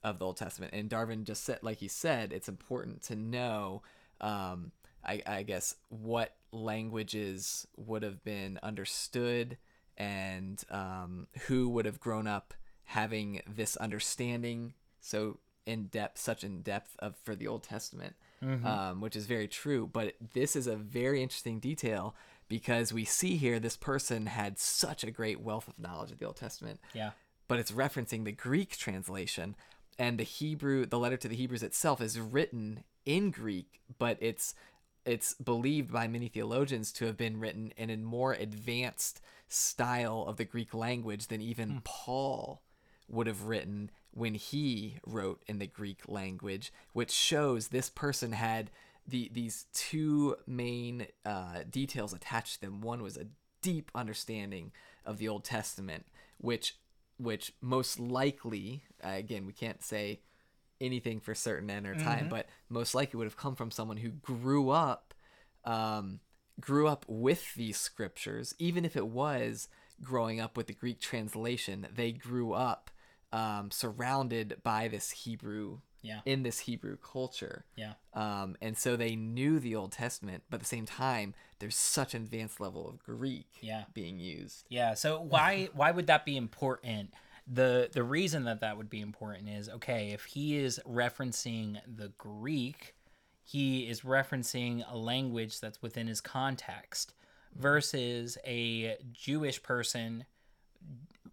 Of 0.05 0.19
the 0.19 0.25
Old 0.25 0.37
Testament. 0.37 0.73
And 0.73 0.89
Darvin 0.89 1.23
just 1.23 1.43
said, 1.43 1.59
like 1.61 1.79
he 1.79 1.87
said, 1.87 2.31
it's 2.31 2.47
important 2.47 3.01
to 3.03 3.15
know, 3.15 3.81
um, 4.21 4.71
I, 5.03 5.21
I 5.25 5.43
guess, 5.43 5.75
what 5.89 6.35
languages 6.51 7.67
would 7.75 8.03
have 8.03 8.23
been 8.23 8.59
understood 8.61 9.57
and 9.97 10.63
um, 10.69 11.27
who 11.47 11.69
would 11.69 11.85
have 11.85 11.99
grown 11.99 12.27
up 12.27 12.53
having 12.83 13.41
this 13.47 13.75
understanding 13.77 14.73
so 15.01 15.39
in 15.65 15.85
depth, 15.87 16.19
such 16.19 16.43
in 16.43 16.61
depth 16.61 16.95
of 16.99 17.15
for 17.23 17.35
the 17.35 17.47
Old 17.47 17.63
Testament, 17.63 18.15
um, 18.63 19.01
which 19.01 19.15
is 19.15 19.25
very 19.25 19.47
true. 19.47 19.89
But 19.91 20.13
this 20.33 20.55
is 20.55 20.67
a 20.67 20.75
very 20.75 21.23
interesting 21.23 21.59
detail 21.59 22.15
because 22.47 22.93
we 22.93 23.05
see 23.05 23.37
here 23.37 23.59
this 23.59 23.77
person 23.77 24.27
had 24.27 24.59
such 24.59 25.03
a 25.03 25.09
great 25.09 25.39
wealth 25.41 25.67
of 25.67 25.79
knowledge 25.79 26.11
of 26.11 26.19
the 26.19 26.25
Old 26.27 26.35
Testament 26.35 26.79
Yeah. 26.93 27.11
but 27.47 27.57
it's 27.59 27.71
referencing 27.71 28.23
the 28.25 28.31
Greek 28.31 28.77
translation. 28.77 29.55
And 29.97 30.19
the 30.19 30.23
Hebrew, 30.23 30.85
the 30.85 30.99
letter 30.99 31.17
to 31.17 31.27
the 31.27 31.35
Hebrews 31.35 31.63
itself 31.63 32.01
is 32.01 32.19
written 32.19 32.83
in 33.05 33.31
Greek, 33.31 33.81
but 33.97 34.17
it's 34.19 34.55
it's 35.05 35.35
believed 35.35 35.93
by 35.93 36.07
many 36.07 36.27
theologians 36.27 36.91
to 36.91 37.05
have 37.05 37.15
been 37.15 37.39
written 37.39 37.71
in 37.77 37.91
a 37.91 37.97
more 37.97 38.33
advanced 38.33 39.21
style 39.47 40.25
of 40.27 40.37
the 40.37 40.45
Greek 40.45 40.73
language 40.73 41.27
than 41.27 41.41
even 41.41 41.81
Paul 41.83 42.63
would 43.07 43.27
have 43.27 43.43
written 43.43 43.91
when 44.11 44.33
he 44.33 44.97
wrote 45.05 45.43
in 45.47 45.59
the 45.59 45.67
Greek 45.67 46.01
language, 46.07 46.73
which 46.93 47.11
shows 47.11 47.67
this 47.67 47.89
person 47.89 48.31
had 48.31 48.71
the 49.07 49.29
these 49.31 49.65
two 49.73 50.35
main 50.47 51.07
uh, 51.25 51.59
details 51.69 52.13
attached 52.13 52.55
to 52.55 52.61
them. 52.61 52.81
One 52.81 53.03
was 53.03 53.17
a 53.17 53.27
deep 53.61 53.91
understanding 53.93 54.71
of 55.05 55.17
the 55.17 55.27
Old 55.27 55.43
Testament, 55.43 56.05
which 56.37 56.77
which 57.17 57.53
most 57.61 57.99
likely, 57.99 58.83
uh, 59.03 59.09
again, 59.09 59.45
we 59.45 59.53
can't 59.53 59.83
say 59.83 60.19
anything 60.81 61.19
for 61.19 61.33
certain 61.33 61.69
at 61.69 61.85
our 61.85 61.95
time, 61.95 62.27
but 62.29 62.47
most 62.69 62.93
likely 62.93 63.17
would 63.17 63.25
have 63.27 63.37
come 63.37 63.55
from 63.55 63.71
someone 63.71 63.97
who 63.97 64.09
grew 64.09 64.69
up, 64.69 65.13
um, 65.63 66.19
grew 66.59 66.87
up 66.87 67.05
with 67.07 67.53
these 67.55 67.77
scriptures, 67.77 68.53
even 68.59 68.83
if 68.85 68.95
it 68.95 69.07
was 69.07 69.67
growing 70.01 70.39
up 70.41 70.57
with 70.57 70.67
the 70.67 70.73
Greek 70.73 70.99
translation, 70.99 71.87
they 71.93 72.11
grew 72.11 72.53
up 72.53 72.91
um, 73.31 73.71
surrounded 73.71 74.57
by 74.63 74.87
this 74.87 75.11
Hebrew 75.11 75.79
Yeah. 76.05 76.19
in 76.25 76.43
this 76.43 76.59
Hebrew 76.59 76.97
culture. 76.97 77.65
Yeah. 77.75 77.93
Um, 78.13 78.55
and 78.61 78.77
so 78.77 78.95
they 78.95 79.15
knew 79.15 79.59
the 79.59 79.75
Old 79.75 79.91
Testament, 79.91 80.43
but 80.49 80.55
at 80.57 80.59
the 80.61 80.65
same 80.67 80.85
time, 80.85 81.33
there's 81.59 81.75
such 81.75 82.13
an 82.13 82.21
advanced 82.23 82.59
level 82.61 82.87
of 82.87 82.99
Greek 83.03 83.47
Yeah. 83.61 83.85
being 83.93 84.19
used. 84.19 84.65
Yeah. 84.69 84.93
So 84.93 85.19
why 85.33 85.69
why 85.73 85.91
would 85.91 86.07
that 86.07 86.25
be 86.25 86.37
important? 86.37 87.13
The 87.47 87.89
the 87.91 88.03
reason 88.03 88.43
that 88.45 88.61
that 88.61 88.77
would 88.77 88.89
be 88.89 89.01
important 89.01 89.49
is 89.49 89.69
okay 89.69 90.11
if 90.11 90.25
he 90.25 90.55
is 90.57 90.79
referencing 90.87 91.79
the 91.87 92.09
Greek, 92.17 92.95
he 93.43 93.87
is 93.87 94.01
referencing 94.01 94.83
a 94.91 94.97
language 94.97 95.59
that's 95.59 95.81
within 95.81 96.07
his 96.07 96.21
context 96.21 97.13
versus 97.55 98.37
a 98.45 98.97
Jewish 99.13 99.61
person 99.63 100.25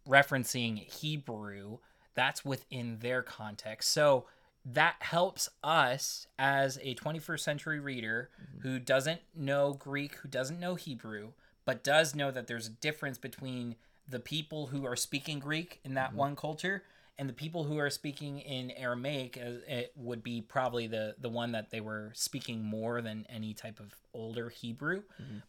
referencing 0.08 0.78
Hebrew 0.78 1.78
that's 2.14 2.44
within 2.44 2.98
their 3.00 3.22
context. 3.22 3.90
So 3.90 4.26
that 4.64 4.96
helps 5.00 5.48
us 5.64 6.26
as 6.38 6.78
a 6.82 6.94
21st 6.94 7.40
century 7.40 7.80
reader 7.80 8.30
who 8.60 8.78
doesn't 8.78 9.20
know 9.34 9.72
Greek, 9.72 10.16
who 10.16 10.28
doesn't 10.28 10.60
know 10.60 10.74
Hebrew, 10.76 11.32
but 11.64 11.82
does 11.82 12.14
know 12.14 12.30
that 12.30 12.46
there's 12.46 12.68
a 12.68 12.70
difference 12.70 13.18
between 13.18 13.76
the 14.08 14.20
people 14.20 14.68
who 14.68 14.84
are 14.84 14.96
speaking 14.96 15.38
Greek 15.38 15.80
in 15.84 15.94
that 15.94 16.14
one 16.14 16.36
culture 16.36 16.82
and 17.18 17.28
the 17.28 17.34
people 17.34 17.64
who 17.64 17.78
are 17.78 17.90
speaking 17.90 18.38
in 18.40 18.70
Aramaic 18.72 19.36
uh, 19.36 19.50
it 19.68 19.92
would 19.96 20.22
be 20.22 20.40
probably 20.40 20.86
the 20.86 21.14
the 21.20 21.28
one 21.28 21.52
that 21.52 21.70
they 21.70 21.80
were 21.80 22.10
speaking 22.14 22.64
more 22.64 23.00
than 23.00 23.26
any 23.28 23.54
type 23.54 23.78
of 23.80 23.94
older 24.14 24.48
Hebrew. 24.48 25.02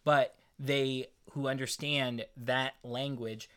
But 0.04 0.36
they 0.60 1.08
who 1.32 1.48
understand 1.48 2.26
that 2.38 2.74
language 2.84 3.50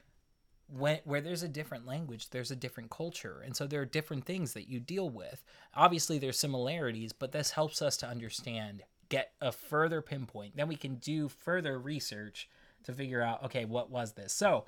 when 0.69 0.99
where 1.05 1.21
there's 1.21 1.43
a 1.43 1.49
different 1.49 1.87
language 1.87 2.31
there's 2.31 2.51
a 2.51 2.57
different 2.57 2.91
culture. 2.91 3.41
And 3.45 3.57
so 3.57 3.67
there 3.67 3.81
are 3.81 3.87
different 3.87 4.25
things 4.25 4.53
that 4.55 4.69
you 4.69 4.81
deal 4.81 5.09
with. 5.09 5.45
Obviously 5.75 6.19
there's 6.19 6.39
similarities 6.39 7.13
but 7.13 7.33
this 7.33 7.53
helps 7.53 7.81
us 7.81 7.97
to 7.99 8.09
understand 8.09 8.83
get 9.09 9.33
a 9.41 9.53
further 9.53 10.03
pinpoint. 10.03 10.57
Then 10.57 10.69
we 10.69 10.77
can 10.77 10.97
do 10.97 11.29
further 11.29 11.79
research 11.79 12.49
to 12.85 12.93
figure 12.93 13.23
out 13.23 13.45
okay 13.45 13.65
what 13.65 13.91
was 13.91 14.13
this? 14.13 14.33
So 14.33 14.65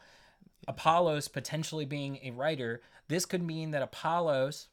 apollos 0.67 1.29
potentially 1.29 1.85
being 1.85 2.19
a 2.23 2.31
writer 2.31 2.81
this 3.09 3.25
could 3.27 3.43
mean 3.43 3.71
that 3.71 3.83
apollos 3.83 4.69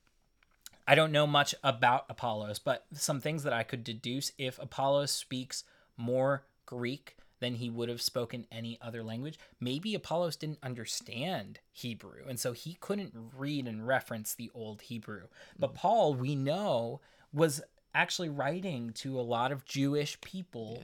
I 0.87 0.95
don't 0.95 1.11
know 1.11 1.25
much 1.25 1.55
about 1.63 2.05
Apollos, 2.09 2.59
but 2.59 2.85
some 2.93 3.19
things 3.19 3.43
that 3.43 3.53
I 3.53 3.63
could 3.63 3.83
deduce 3.83 4.31
if 4.37 4.59
Apollos 4.59 5.11
speaks 5.11 5.63
more 5.97 6.43
Greek 6.65 7.17
than 7.39 7.55
he 7.55 7.69
would 7.69 7.89
have 7.89 8.01
spoken 8.01 8.45
any 8.51 8.77
other 8.81 9.03
language, 9.03 9.39
maybe 9.59 9.95
Apollos 9.95 10.35
didn't 10.35 10.59
understand 10.63 11.59
Hebrew, 11.71 12.23
and 12.27 12.39
so 12.39 12.53
he 12.53 12.77
couldn't 12.79 13.13
read 13.37 13.67
and 13.67 13.87
reference 13.87 14.33
the 14.33 14.51
old 14.53 14.83
Hebrew. 14.83 15.23
But 15.57 15.71
hmm. 15.71 15.75
Paul, 15.75 16.13
we 16.15 16.35
know, 16.35 17.01
was 17.33 17.61
actually 17.93 18.29
writing 18.29 18.91
to 18.91 19.19
a 19.19 19.21
lot 19.21 19.51
of 19.51 19.65
Jewish 19.65 20.19
people, 20.21 20.83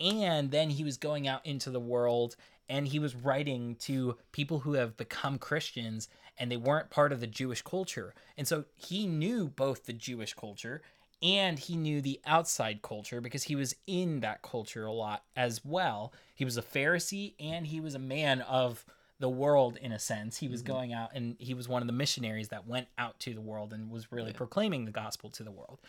and 0.00 0.50
then 0.50 0.70
he 0.70 0.84
was 0.84 0.96
going 0.96 1.28
out 1.28 1.46
into 1.46 1.70
the 1.70 1.80
world 1.80 2.36
and 2.68 2.86
he 2.86 2.98
was 2.98 3.14
writing 3.14 3.76
to 3.76 4.16
people 4.32 4.60
who 4.60 4.74
have 4.74 4.96
become 4.96 5.38
Christians 5.38 6.08
and 6.36 6.50
they 6.50 6.56
weren't 6.56 6.90
part 6.90 7.12
of 7.12 7.20
the 7.20 7.26
Jewish 7.26 7.62
culture. 7.62 8.14
And 8.36 8.46
so 8.46 8.64
he 8.76 9.06
knew 9.06 9.48
both 9.48 9.86
the 9.86 9.92
Jewish 9.92 10.34
culture 10.34 10.82
and 11.22 11.58
he 11.58 11.76
knew 11.76 12.00
the 12.00 12.20
outside 12.26 12.82
culture 12.82 13.20
because 13.20 13.44
he 13.44 13.56
was 13.56 13.74
in 13.86 14.20
that 14.20 14.42
culture 14.42 14.86
a 14.86 14.92
lot 14.92 15.24
as 15.34 15.64
well. 15.64 16.12
He 16.34 16.44
was 16.44 16.56
a 16.56 16.62
Pharisee 16.62 17.34
and 17.40 17.66
he 17.66 17.80
was 17.80 17.94
a 17.94 18.00
man 18.00 18.40
of 18.42 18.84
the 19.18 19.28
world 19.28 19.76
in 19.80 19.90
a 19.90 19.98
sense. 19.98 20.38
He 20.38 20.48
was 20.48 20.62
mm-hmm. 20.62 20.72
going 20.72 20.92
out 20.92 21.10
and 21.14 21.36
he 21.38 21.54
was 21.54 21.68
one 21.68 21.82
of 21.82 21.88
the 21.88 21.92
missionaries 21.92 22.48
that 22.48 22.68
went 22.68 22.86
out 22.96 23.18
to 23.20 23.34
the 23.34 23.40
world 23.40 23.72
and 23.72 23.90
was 23.90 24.12
really 24.12 24.32
proclaiming 24.32 24.84
the 24.84 24.92
gospel 24.92 25.30
to 25.30 25.42
the 25.42 25.50
world. 25.50 25.80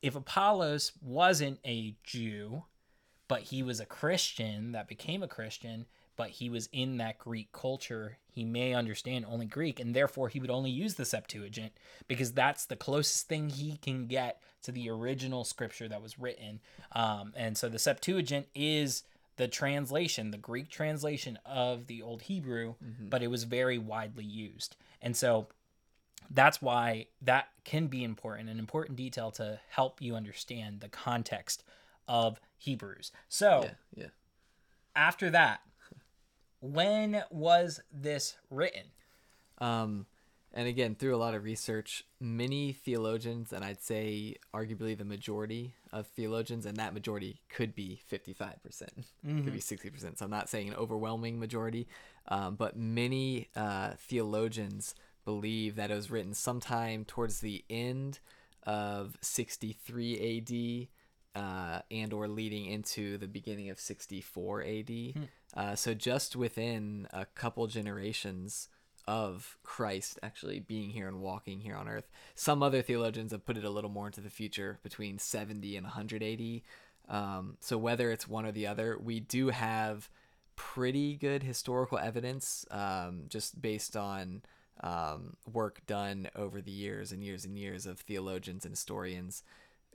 If 0.00 0.16
Apollos 0.16 0.92
wasn't 1.00 1.60
a 1.64 1.94
Jew, 2.02 2.64
but 3.28 3.42
he 3.42 3.62
was 3.62 3.78
a 3.78 3.86
Christian 3.86 4.72
that 4.72 4.88
became 4.88 5.22
a 5.22 5.28
Christian, 5.28 5.86
but 6.16 6.30
he 6.30 6.50
was 6.50 6.68
in 6.72 6.98
that 6.98 7.18
Greek 7.18 7.52
culture. 7.52 8.18
He 8.28 8.44
may 8.44 8.74
understand 8.74 9.24
only 9.28 9.46
Greek, 9.46 9.80
and 9.80 9.94
therefore 9.94 10.28
he 10.28 10.40
would 10.40 10.50
only 10.50 10.70
use 10.70 10.94
the 10.94 11.04
Septuagint 11.04 11.72
because 12.08 12.32
that's 12.32 12.66
the 12.66 12.76
closest 12.76 13.28
thing 13.28 13.50
he 13.50 13.76
can 13.76 14.06
get 14.06 14.42
to 14.62 14.72
the 14.72 14.88
original 14.90 15.44
scripture 15.44 15.88
that 15.88 16.02
was 16.02 16.18
written. 16.18 16.60
Um, 16.92 17.32
and 17.36 17.56
so 17.56 17.68
the 17.68 17.78
Septuagint 17.78 18.46
is 18.54 19.04
the 19.36 19.48
translation, 19.48 20.30
the 20.30 20.38
Greek 20.38 20.68
translation 20.68 21.38
of 21.46 21.86
the 21.86 22.02
Old 22.02 22.22
Hebrew, 22.22 22.74
but 23.08 23.22
it 23.22 23.28
was 23.28 23.44
very 23.44 23.78
widely 23.78 24.24
used. 24.24 24.76
And 25.00 25.16
so 25.16 25.48
that's 26.30 26.62
why 26.62 27.06
that 27.22 27.48
can 27.64 27.86
be 27.86 28.04
important, 28.04 28.48
an 28.48 28.58
important 28.58 28.96
detail 28.96 29.30
to 29.32 29.58
help 29.70 30.00
you 30.00 30.14
understand 30.14 30.80
the 30.80 30.88
context 30.88 31.64
of 32.06 32.40
Hebrews. 32.58 33.10
So 33.28 33.62
Yeah, 33.64 34.04
yeah. 34.04 34.06
after 34.94 35.30
that, 35.30 35.60
when 36.62 37.22
was 37.30 37.80
this 37.92 38.36
written? 38.48 38.84
Um, 39.58 40.06
and 40.54 40.68
again, 40.68 40.94
through 40.94 41.14
a 41.14 41.18
lot 41.18 41.34
of 41.34 41.44
research, 41.44 42.04
many 42.20 42.72
theologians, 42.72 43.52
and 43.52 43.64
I'd 43.64 43.82
say 43.82 44.36
arguably 44.54 44.96
the 44.96 45.04
majority 45.04 45.74
of 45.92 46.06
theologians, 46.06 46.66
and 46.66 46.76
that 46.76 46.94
majority 46.94 47.40
could 47.48 47.74
be 47.74 48.00
55%, 48.10 48.62
percent 48.62 49.06
could 49.24 49.52
be 49.52 49.60
60%. 49.60 50.18
So 50.18 50.24
I'm 50.24 50.30
not 50.30 50.48
saying 50.48 50.68
an 50.68 50.74
overwhelming 50.74 51.40
majority, 51.40 51.88
um, 52.28 52.54
but 52.56 52.76
many 52.76 53.48
uh, 53.56 53.92
theologians 53.98 54.94
believe 55.24 55.76
that 55.76 55.90
it 55.90 55.94
was 55.94 56.10
written 56.10 56.34
sometime 56.34 57.04
towards 57.04 57.40
the 57.40 57.64
end 57.70 58.20
of 58.64 59.16
63 59.22 60.88
AD 61.34 61.42
uh, 61.42 61.80
and 61.90 62.12
or 62.12 62.28
leading 62.28 62.66
into 62.66 63.16
the 63.16 63.26
beginning 63.26 63.70
of 63.70 63.80
64 63.80 64.62
AD. 64.62 64.90
Uh, 65.54 65.74
so 65.74 65.94
just 65.94 66.34
within 66.34 67.06
a 67.12 67.24
couple 67.24 67.66
generations 67.66 68.68
of 69.06 69.58
Christ 69.62 70.18
actually 70.22 70.60
being 70.60 70.90
here 70.90 71.08
and 71.08 71.20
walking 71.20 71.60
here 71.60 71.74
on 71.74 71.88
earth. 71.88 72.10
Some 72.34 72.62
other 72.62 72.82
theologians 72.82 73.32
have 73.32 73.44
put 73.44 73.56
it 73.56 73.64
a 73.64 73.70
little 73.70 73.90
more 73.90 74.06
into 74.06 74.20
the 74.20 74.30
future 74.30 74.78
between 74.82 75.18
70 75.18 75.76
and 75.76 75.84
180. 75.84 76.62
Um, 77.08 77.56
so 77.60 77.76
whether 77.76 78.10
it's 78.10 78.28
one 78.28 78.46
or 78.46 78.52
the 78.52 78.66
other, 78.66 78.96
we 79.02 79.20
do 79.20 79.48
have 79.48 80.08
pretty 80.54 81.16
good 81.16 81.42
historical 81.42 81.98
evidence 81.98 82.64
um, 82.70 83.24
just 83.28 83.60
based 83.60 83.96
on 83.96 84.42
um, 84.80 85.36
work 85.50 85.84
done 85.86 86.28
over 86.36 86.60
the 86.60 86.70
years 86.70 87.12
and 87.12 87.22
years 87.22 87.44
and 87.44 87.58
years 87.58 87.86
of 87.86 88.00
theologians 88.00 88.64
and 88.64 88.72
historians 88.72 89.42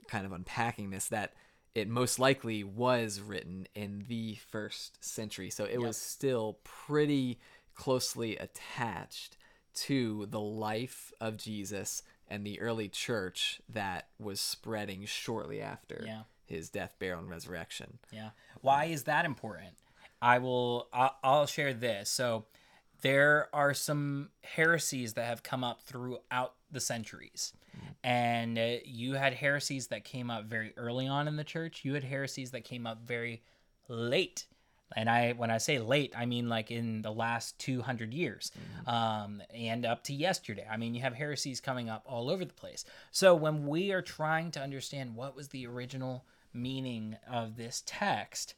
kind 0.08 0.24
of 0.24 0.32
unpacking 0.32 0.90
this 0.90 1.08
that 1.08 1.34
it 1.74 1.88
most 1.88 2.18
likely 2.18 2.64
was 2.64 3.20
written 3.20 3.66
in 3.74 4.04
the 4.08 4.36
first 4.50 5.04
century. 5.04 5.50
So 5.50 5.64
it 5.64 5.80
was 5.80 5.96
still 5.96 6.58
pretty 6.64 7.38
closely 7.74 8.36
attached 8.36 9.36
to 9.74 10.26
the 10.30 10.40
life 10.40 11.12
of 11.20 11.36
Jesus 11.36 12.02
and 12.26 12.44
the 12.44 12.60
early 12.60 12.88
church 12.88 13.60
that 13.68 14.08
was 14.18 14.40
spreading 14.40 15.04
shortly 15.04 15.60
after 15.62 16.02
Yeah. 16.04 16.22
his 16.44 16.68
death, 16.68 16.96
burial, 16.98 17.20
and 17.20 17.30
resurrection. 17.30 17.98
Yeah. 18.10 18.30
Why 18.60 18.86
is 18.86 19.04
that 19.04 19.24
important? 19.24 19.74
I 20.20 20.38
will. 20.38 20.88
I'll, 20.92 21.16
I'll 21.22 21.46
share 21.46 21.72
this. 21.72 22.10
So, 22.10 22.46
there 23.00 23.48
are 23.52 23.74
some 23.74 24.30
heresies 24.42 25.14
that 25.14 25.26
have 25.26 25.42
come 25.42 25.64
up 25.64 25.82
throughout 25.82 26.54
the 26.70 26.80
centuries, 26.80 27.52
and 28.02 28.58
uh, 28.58 28.76
you 28.84 29.14
had 29.14 29.34
heresies 29.34 29.88
that 29.88 30.04
came 30.04 30.30
up 30.30 30.44
very 30.44 30.72
early 30.76 31.06
on 31.06 31.28
in 31.28 31.36
the 31.36 31.44
church. 31.44 31.84
You 31.84 31.94
had 31.94 32.04
heresies 32.04 32.50
that 32.52 32.64
came 32.64 32.86
up 32.86 33.02
very 33.06 33.42
late. 33.88 34.46
And 34.96 35.10
I, 35.10 35.32
when 35.32 35.50
I 35.50 35.58
say 35.58 35.78
late, 35.78 36.14
I 36.16 36.24
mean 36.24 36.48
like 36.48 36.70
in 36.70 37.02
the 37.02 37.12
last 37.12 37.58
200 37.58 38.14
years, 38.14 38.50
um, 38.86 39.42
and 39.52 39.84
up 39.84 40.02
to 40.04 40.14
yesterday. 40.14 40.66
I 40.70 40.78
mean, 40.78 40.94
you 40.94 41.02
have 41.02 41.14
heresies 41.14 41.60
coming 41.60 41.90
up 41.90 42.04
all 42.06 42.30
over 42.30 42.44
the 42.44 42.54
place. 42.54 42.86
So 43.10 43.34
when 43.34 43.66
we 43.66 43.92
are 43.92 44.00
trying 44.00 44.50
to 44.52 44.62
understand 44.62 45.14
what 45.14 45.36
was 45.36 45.48
the 45.48 45.66
original 45.66 46.24
meaning 46.54 47.16
of 47.30 47.56
this 47.56 47.82
text, 47.84 48.54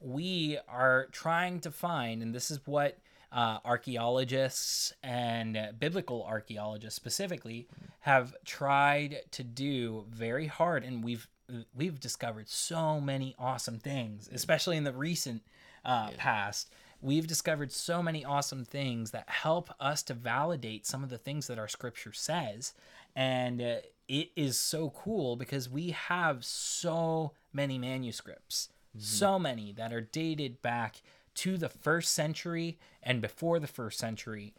we 0.00 0.58
are 0.68 1.08
trying 1.12 1.60
to 1.60 1.70
find, 1.70 2.22
and 2.22 2.34
this 2.34 2.50
is 2.50 2.60
what 2.66 2.98
uh, 3.34 3.58
archaeologists 3.64 4.92
and 5.02 5.56
uh, 5.56 5.66
biblical 5.78 6.24
archaeologists 6.24 6.94
specifically 6.94 7.66
have 8.00 8.34
tried 8.44 9.16
to 9.32 9.42
do 9.42 10.06
very 10.08 10.46
hard, 10.46 10.84
and 10.84 11.02
we've 11.02 11.26
we've 11.74 12.00
discovered 12.00 12.48
so 12.48 13.00
many 13.00 13.34
awesome 13.38 13.78
things, 13.78 14.30
especially 14.32 14.76
in 14.76 14.84
the 14.84 14.92
recent 14.92 15.42
uh, 15.84 16.10
past. 16.16 16.70
We've 17.02 17.26
discovered 17.26 17.70
so 17.70 18.02
many 18.02 18.24
awesome 18.24 18.64
things 18.64 19.10
that 19.10 19.28
help 19.28 19.68
us 19.78 20.02
to 20.04 20.14
validate 20.14 20.86
some 20.86 21.04
of 21.04 21.10
the 21.10 21.18
things 21.18 21.48
that 21.48 21.58
our 21.58 21.68
scripture 21.68 22.14
says. 22.14 22.72
And 23.14 23.60
uh, 23.60 23.76
it 24.08 24.30
is 24.36 24.58
so 24.58 24.90
cool 24.90 25.36
because 25.36 25.68
we 25.68 25.90
have 25.90 26.44
so 26.46 27.32
many 27.52 27.78
manuscripts, 27.78 28.70
so 28.96 29.38
many 29.38 29.72
that 29.72 29.92
are 29.92 30.00
dated 30.00 30.62
back 30.62 31.02
to 31.34 31.56
the 31.56 31.68
first 31.68 32.12
century 32.12 32.78
and 33.02 33.20
before 33.20 33.58
the 33.58 33.66
first 33.66 33.98
century. 33.98 34.54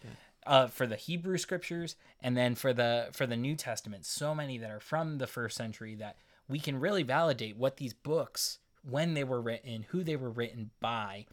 Uh, 0.48 0.68
for 0.68 0.86
the 0.86 0.96
Hebrew 0.96 1.40
scriptures 1.40 1.96
and 2.22 2.38
then 2.38 2.54
for 2.54 2.72
the 2.72 3.08
for 3.14 3.26
the 3.26 3.36
New 3.36 3.56
Testament, 3.56 4.06
so 4.06 4.36
many 4.36 4.60
that 4.60 4.70
are 4.70 4.80
from 4.80 5.18
the 5.18 5.26
first 5.26 5.58
century 5.58 5.96
that 5.96 6.18
we 6.48 6.60
can 6.60 6.80
really 6.80 7.02
validate 7.02 7.58
what 7.58 7.78
these 7.78 7.94
books, 7.94 8.60
when 8.88 9.16
they 9.16 9.24
were 9.24 9.42
written, 9.42 9.88
who 9.90 10.04
they 10.04 10.16
were 10.16 10.30
written 10.30 10.70
by, 10.80 11.26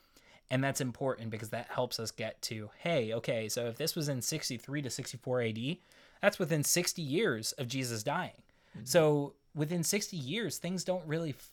and 0.50 0.64
that's 0.64 0.80
important 0.80 1.28
because 1.28 1.50
that 1.50 1.68
helps 1.68 2.00
us 2.00 2.10
get 2.10 2.40
to 2.42 2.70
hey, 2.78 3.12
okay, 3.12 3.50
so 3.50 3.66
if 3.66 3.76
this 3.76 3.94
was 3.94 4.08
in 4.08 4.22
63 4.22 4.80
to 4.80 4.88
64 4.88 5.42
AD, 5.42 5.76
that's 6.22 6.38
within 6.38 6.64
60 6.64 7.02
years 7.02 7.52
of 7.52 7.68
Jesus 7.68 8.02
dying. 8.02 8.42
So 8.84 9.34
within 9.54 9.82
60 9.82 10.16
years, 10.16 10.56
things 10.58 10.84
don't 10.84 11.06
really 11.06 11.30
f- 11.30 11.50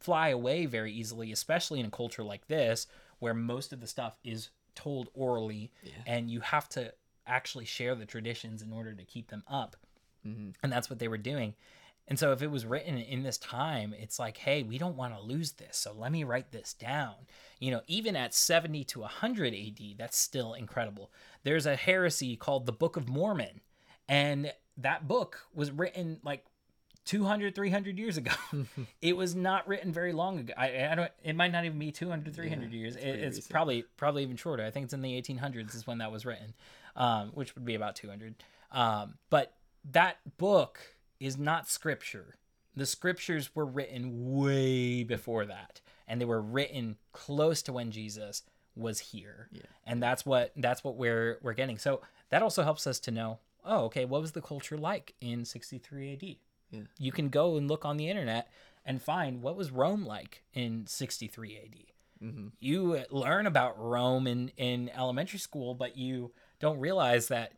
fly 0.00 0.28
away 0.28 0.66
very 0.66 0.92
easily, 0.92 1.32
especially 1.32 1.80
in 1.80 1.86
a 1.86 1.90
culture 1.90 2.22
like 2.22 2.46
this 2.48 2.86
where 3.18 3.34
most 3.34 3.72
of 3.72 3.80
the 3.80 3.86
stuff 3.86 4.18
is 4.24 4.50
told 4.74 5.08
orally 5.14 5.70
and 6.06 6.30
you 6.30 6.40
have 6.40 6.68
to 6.70 6.92
actually 7.26 7.64
share 7.64 7.94
the 7.94 8.06
traditions 8.06 8.62
in 8.62 8.72
order 8.72 8.92
to 8.92 9.04
keep 9.04 9.28
them 9.28 9.42
up. 9.48 9.76
Mm-hmm. 10.26 10.50
And 10.62 10.72
that's 10.72 10.90
what 10.90 10.98
they 10.98 11.08
were 11.08 11.18
doing. 11.18 11.54
And 12.06 12.18
so 12.18 12.32
if 12.32 12.42
it 12.42 12.50
was 12.50 12.66
written 12.66 12.98
in 12.98 13.22
this 13.22 13.38
time, 13.38 13.94
it's 13.98 14.18
like, 14.18 14.36
hey, 14.36 14.62
we 14.62 14.76
don't 14.76 14.96
want 14.96 15.14
to 15.14 15.22
lose 15.22 15.52
this. 15.52 15.78
So 15.78 15.94
let 15.96 16.12
me 16.12 16.22
write 16.22 16.52
this 16.52 16.74
down. 16.74 17.14
You 17.60 17.70
know, 17.70 17.80
even 17.86 18.14
at 18.14 18.34
70 18.34 18.84
to 18.84 19.00
100 19.00 19.54
AD, 19.54 19.80
that's 19.96 20.18
still 20.18 20.52
incredible. 20.52 21.10
There's 21.44 21.64
a 21.64 21.76
heresy 21.76 22.36
called 22.36 22.66
the 22.66 22.72
Book 22.72 22.96
of 22.96 23.08
Mormon. 23.08 23.62
And 24.06 24.52
that 24.76 25.08
book 25.08 25.46
was 25.54 25.70
written 25.70 26.20
like 26.22 26.44
200 27.04 27.54
300 27.54 27.98
years 27.98 28.16
ago. 28.16 28.32
It 29.02 29.16
was 29.16 29.34
not 29.34 29.68
written 29.68 29.92
very 29.92 30.12
long 30.12 30.38
ago. 30.38 30.54
I, 30.56 30.86
I 30.88 30.94
don't 30.94 31.10
it 31.22 31.36
might 31.36 31.52
not 31.52 31.64
even 31.64 31.78
be 31.78 31.92
200 31.92 32.34
300 32.34 32.72
years. 32.72 32.96
it, 32.96 33.02
it's 33.02 33.46
probably 33.46 33.84
probably 33.96 34.22
even 34.22 34.36
shorter. 34.36 34.64
I 34.64 34.70
think 34.70 34.84
it's 34.84 34.94
in 34.94 35.02
the 35.02 35.20
1800s 35.20 35.74
is 35.74 35.86
when 35.86 35.98
that 35.98 36.10
was 36.10 36.24
written 36.24 36.54
um, 36.96 37.30
which 37.34 37.54
would 37.54 37.64
be 37.64 37.74
about 37.74 37.96
200 37.96 38.34
um, 38.72 39.14
but 39.30 39.54
that 39.90 40.16
book 40.38 40.80
is 41.20 41.36
not 41.36 41.68
scripture. 41.68 42.36
The 42.74 42.86
scriptures 42.86 43.54
were 43.54 43.66
written 43.66 44.34
way 44.34 45.04
before 45.04 45.44
that 45.46 45.80
and 46.08 46.20
they 46.20 46.24
were 46.24 46.40
written 46.40 46.96
close 47.12 47.62
to 47.62 47.72
when 47.72 47.90
jesus 47.90 48.42
was 48.76 48.98
here. 48.98 49.48
Yeah. 49.52 49.62
and 49.86 50.02
that's 50.02 50.24
what 50.26 50.52
that's 50.56 50.82
what 50.82 50.96
we're 50.96 51.38
we're 51.42 51.52
getting. 51.52 51.78
So 51.78 52.00
that 52.30 52.42
also 52.42 52.62
helps 52.62 52.86
us 52.86 52.98
to 53.00 53.10
know 53.10 53.38
oh 53.64 53.84
okay 53.84 54.04
what 54.06 54.20
was 54.22 54.32
the 54.32 54.42
culture 54.42 54.76
like 54.78 55.14
in 55.20 55.44
63 55.44 56.12
ad 56.14 56.36
Yeah. 56.74 56.82
you 56.98 57.12
can 57.12 57.28
go 57.28 57.56
and 57.56 57.68
look 57.68 57.84
on 57.84 57.96
the 57.96 58.08
internet 58.08 58.48
and 58.84 59.00
find 59.00 59.42
what 59.42 59.56
was 59.56 59.70
Rome 59.70 60.04
like 60.04 60.42
in 60.52 60.86
63 60.86 61.56
AD. 61.56 62.26
Mm-hmm. 62.28 62.46
You 62.60 63.02
learn 63.10 63.46
about 63.46 63.78
Rome 63.78 64.26
in, 64.26 64.50
in 64.56 64.90
elementary 64.90 65.38
school, 65.38 65.74
but 65.74 65.96
you 65.96 66.32
don't 66.60 66.78
realize 66.78 67.28
that 67.28 67.52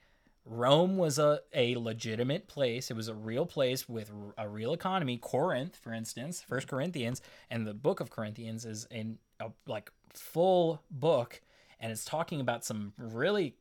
Rome 0.44 0.96
was 0.96 1.18
a, 1.18 1.40
a 1.52 1.76
legitimate 1.76 2.46
place. 2.46 2.90
It 2.90 2.96
was 2.96 3.08
a 3.08 3.14
real 3.14 3.46
place 3.46 3.88
with 3.88 4.10
a 4.38 4.48
real 4.48 4.72
economy. 4.72 5.18
Corinth, 5.18 5.76
for 5.76 5.92
instance, 5.92 6.40
First 6.40 6.68
Corinthians, 6.68 7.20
and 7.50 7.66
the 7.66 7.74
book 7.74 8.00
of 8.00 8.10
Corinthians 8.10 8.64
is 8.64 8.86
in 8.90 9.18
a 9.40 9.50
like 9.66 9.90
full 10.14 10.82
book, 10.90 11.40
and 11.80 11.90
it's 11.90 12.04
talking 12.04 12.40
about 12.40 12.64
some 12.64 12.92
really 12.96 13.56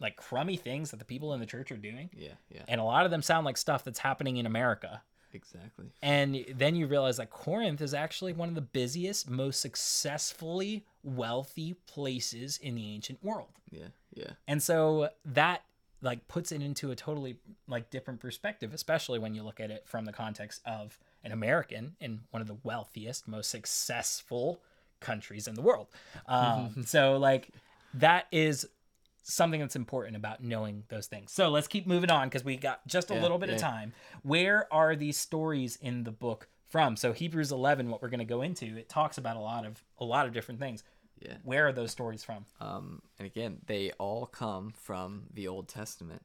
like 0.00 0.16
crummy 0.16 0.56
things 0.56 0.90
that 0.90 0.96
the 0.98 1.04
people 1.04 1.32
in 1.34 1.40
the 1.40 1.46
church 1.46 1.70
are 1.70 1.76
doing, 1.76 2.10
Yeah, 2.16 2.32
yeah, 2.50 2.62
and 2.66 2.80
a 2.80 2.84
lot 2.84 3.04
of 3.04 3.10
them 3.10 3.22
sound 3.22 3.44
like 3.44 3.56
stuff 3.56 3.84
that's 3.84 3.98
happening 4.00 4.38
in 4.38 4.46
America. 4.46 5.02
exactly. 5.32 5.86
And 6.02 6.44
then 6.54 6.74
you 6.74 6.86
realize 6.86 7.18
that 7.18 7.30
Corinth 7.30 7.80
is 7.80 7.94
actually 7.94 8.32
one 8.32 8.48
of 8.48 8.54
the 8.54 8.60
busiest, 8.60 9.28
most 9.30 9.60
successfully 9.60 10.84
wealthy 11.02 11.74
places 11.86 12.58
in 12.58 12.74
the 12.74 12.92
ancient 12.94 13.22
world. 13.22 13.50
Yeah, 13.70 13.88
yeah, 14.14 14.30
And 14.48 14.62
so 14.62 15.10
that 15.24 15.62
like 16.02 16.26
puts 16.28 16.50
it 16.50 16.62
into 16.62 16.90
a 16.90 16.96
totally 16.96 17.36
like 17.68 17.90
different 17.90 18.20
perspective, 18.20 18.72
especially 18.72 19.18
when 19.18 19.34
you 19.34 19.42
look 19.42 19.60
at 19.60 19.70
it 19.70 19.86
from 19.86 20.06
the 20.06 20.12
context 20.12 20.62
of 20.64 20.98
an 21.22 21.30
American 21.32 21.94
in 22.00 22.20
one 22.30 22.40
of 22.40 22.48
the 22.48 22.56
wealthiest, 22.64 23.28
most 23.28 23.50
successful 23.50 24.60
countries 25.00 25.46
in 25.46 25.54
the 25.54 25.60
world. 25.62 25.88
Um, 26.26 26.74
so 26.86 27.18
like 27.18 27.50
that 27.94 28.26
is 28.32 28.66
something 29.22 29.60
that's 29.60 29.76
important 29.76 30.16
about 30.16 30.42
knowing 30.42 30.84
those 30.88 31.06
things. 31.06 31.32
So 31.32 31.48
let's 31.48 31.68
keep 31.68 31.86
moving 31.86 32.10
on 32.10 32.28
because 32.28 32.44
we 32.44 32.56
got 32.56 32.86
just 32.86 33.10
a 33.10 33.14
Yeah, 33.14 33.22
little 33.22 33.38
bit 33.38 33.50
of 33.50 33.58
time. 33.58 33.92
Where 34.22 34.72
are 34.72 34.96
these 34.96 35.16
stories 35.16 35.76
in 35.76 36.04
the 36.04 36.10
book 36.10 36.48
from? 36.68 36.96
So 36.96 37.12
Hebrews 37.12 37.52
11, 37.52 37.90
what 37.90 38.00
we're 38.02 38.08
going 38.08 38.18
to 38.20 38.24
go 38.24 38.42
into, 38.42 38.76
it 38.76 38.88
talks 38.88 39.18
about 39.18 39.36
a 39.36 39.40
lot 39.40 39.66
of 39.66 39.82
a 39.98 40.04
lot 40.04 40.26
of 40.26 40.32
different 40.32 40.60
things. 40.60 40.82
yeah. 41.20 41.34
Where 41.44 41.66
are 41.68 41.72
those 41.72 41.90
stories 41.90 42.24
from? 42.24 42.46
Um, 42.60 43.02
and 43.18 43.26
again, 43.26 43.58
they 43.66 43.92
all 43.98 44.26
come 44.26 44.72
from 44.74 45.24
the 45.34 45.48
Old 45.48 45.68
Testament. 45.68 46.22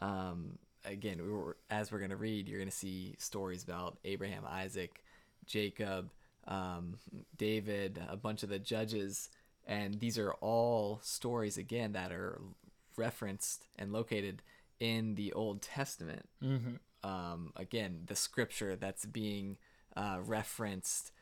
Um, 0.00 0.58
again, 0.84 1.20
we 1.22 1.30
were, 1.30 1.56
as 1.70 1.92
we're 1.92 1.98
going 1.98 2.10
to 2.10 2.16
read, 2.16 2.48
you're 2.48 2.58
going 2.58 2.70
to 2.70 2.76
see 2.76 3.14
stories 3.18 3.62
about 3.62 3.98
Abraham, 4.04 4.44
Isaac, 4.48 5.02
Jacob, 5.44 6.10
um, 6.46 6.94
David, 7.36 8.00
a 8.08 8.16
bunch 8.16 8.42
of 8.42 8.48
the 8.48 8.58
judges. 8.58 9.28
And 9.68 10.00
these 10.00 10.18
are 10.18 10.32
all 10.40 10.98
stories, 11.02 11.58
again, 11.58 11.92
that 11.92 12.10
are 12.10 12.40
referenced 12.96 13.68
and 13.78 13.92
located 13.92 14.42
in 14.80 15.14
the 15.14 15.32
Old 15.34 15.62
Testament. 15.62 16.28
Mm-hmm. 16.42 17.08
Um, 17.08 17.52
again, 17.54 18.00
the 18.06 18.16
scripture 18.16 18.74
that's 18.74 19.04
being 19.04 19.58
uh, 19.96 20.18
referenced 20.24 21.12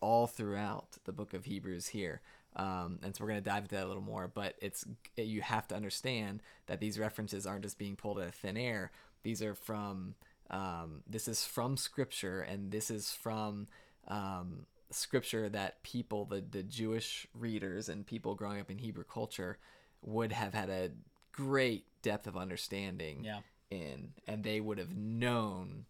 all 0.00 0.26
throughout 0.26 0.96
the 1.04 1.12
book 1.12 1.34
of 1.34 1.44
Hebrews 1.44 1.88
here. 1.88 2.20
Um, 2.56 3.00
and 3.02 3.14
so 3.14 3.22
we're 3.24 3.30
going 3.30 3.42
to 3.42 3.50
dive 3.50 3.64
into 3.64 3.74
that 3.74 3.84
a 3.84 3.88
little 3.88 4.02
more, 4.02 4.28
but 4.32 4.54
it's 4.60 4.84
you 5.16 5.42
have 5.42 5.66
to 5.68 5.74
understand 5.74 6.40
that 6.66 6.80
these 6.80 6.98
references 6.98 7.46
aren't 7.46 7.64
just 7.64 7.78
being 7.78 7.96
pulled 7.96 8.18
out 8.18 8.28
of 8.28 8.34
thin 8.34 8.56
air. 8.56 8.92
These 9.22 9.42
are 9.42 9.54
from 9.54 10.14
um, 10.50 11.02
this 11.08 11.26
is 11.26 11.44
from 11.44 11.76
scripture, 11.76 12.40
and 12.40 12.70
this 12.70 12.90
is 12.90 13.10
from 13.10 13.66
um, 14.06 14.66
scripture 14.90 15.48
that 15.48 15.82
people, 15.82 16.24
the 16.24 16.40
the 16.40 16.62
Jewish 16.62 17.26
readers 17.34 17.88
and 17.88 18.06
people 18.06 18.34
growing 18.34 18.60
up 18.60 18.70
in 18.70 18.78
Hebrew 18.78 19.04
culture, 19.04 19.58
would 20.02 20.32
have 20.32 20.54
had 20.54 20.68
a 20.70 20.90
great 21.32 21.86
depth 22.02 22.26
of 22.26 22.36
understanding 22.36 23.24
Yeah. 23.24 23.40
in, 23.70 24.12
and 24.26 24.44
they 24.44 24.60
would 24.60 24.78
have 24.78 24.94
known 24.94 25.86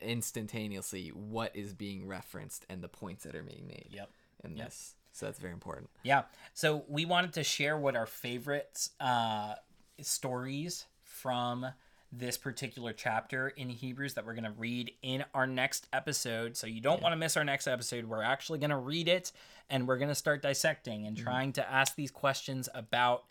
instantaneously 0.00 1.08
what 1.08 1.54
is 1.54 1.74
being 1.74 2.06
referenced 2.06 2.64
and 2.68 2.82
the 2.82 2.88
points 2.88 3.24
that 3.24 3.34
are 3.34 3.42
being 3.42 3.66
made 3.66 3.88
Yep. 3.90 4.10
in 4.44 4.56
Yep. 4.56 4.66
this. 4.66 4.94
So 5.12 5.26
that's 5.26 5.38
very 5.40 5.52
important. 5.52 5.90
Yeah. 6.04 6.26
So 6.54 6.84
we 6.88 7.04
wanted 7.04 7.32
to 7.34 7.44
share 7.44 7.76
what 7.76 7.96
our 7.96 8.06
favorite 8.06 8.88
uh, 9.00 9.56
stories 10.00 10.86
from 11.02 11.66
this 12.10 12.38
particular 12.38 12.92
chapter 12.92 13.48
in 13.48 13.68
Hebrews 13.68 14.14
that 14.14 14.24
we're 14.24 14.34
going 14.34 14.44
to 14.44 14.52
read 14.52 14.92
in 15.02 15.24
our 15.34 15.46
next 15.46 15.86
episode. 15.92 16.56
So 16.56 16.66
you 16.66 16.80
don't 16.80 17.02
want 17.02 17.12
to 17.12 17.16
miss 17.16 17.36
our 17.36 17.44
next 17.44 17.66
episode. 17.66 18.06
We're 18.06 18.22
actually 18.22 18.58
going 18.58 18.70
to 18.70 18.76
read 18.76 19.08
it 19.08 19.32
and 19.68 19.86
we're 19.86 19.98
going 19.98 20.08
to 20.08 20.14
start 20.14 20.42
dissecting 20.42 21.06
and 21.06 21.16
trying 21.16 21.52
to 21.54 21.70
ask 21.70 21.96
these 21.96 22.10
questions 22.10 22.68
about 22.74 23.24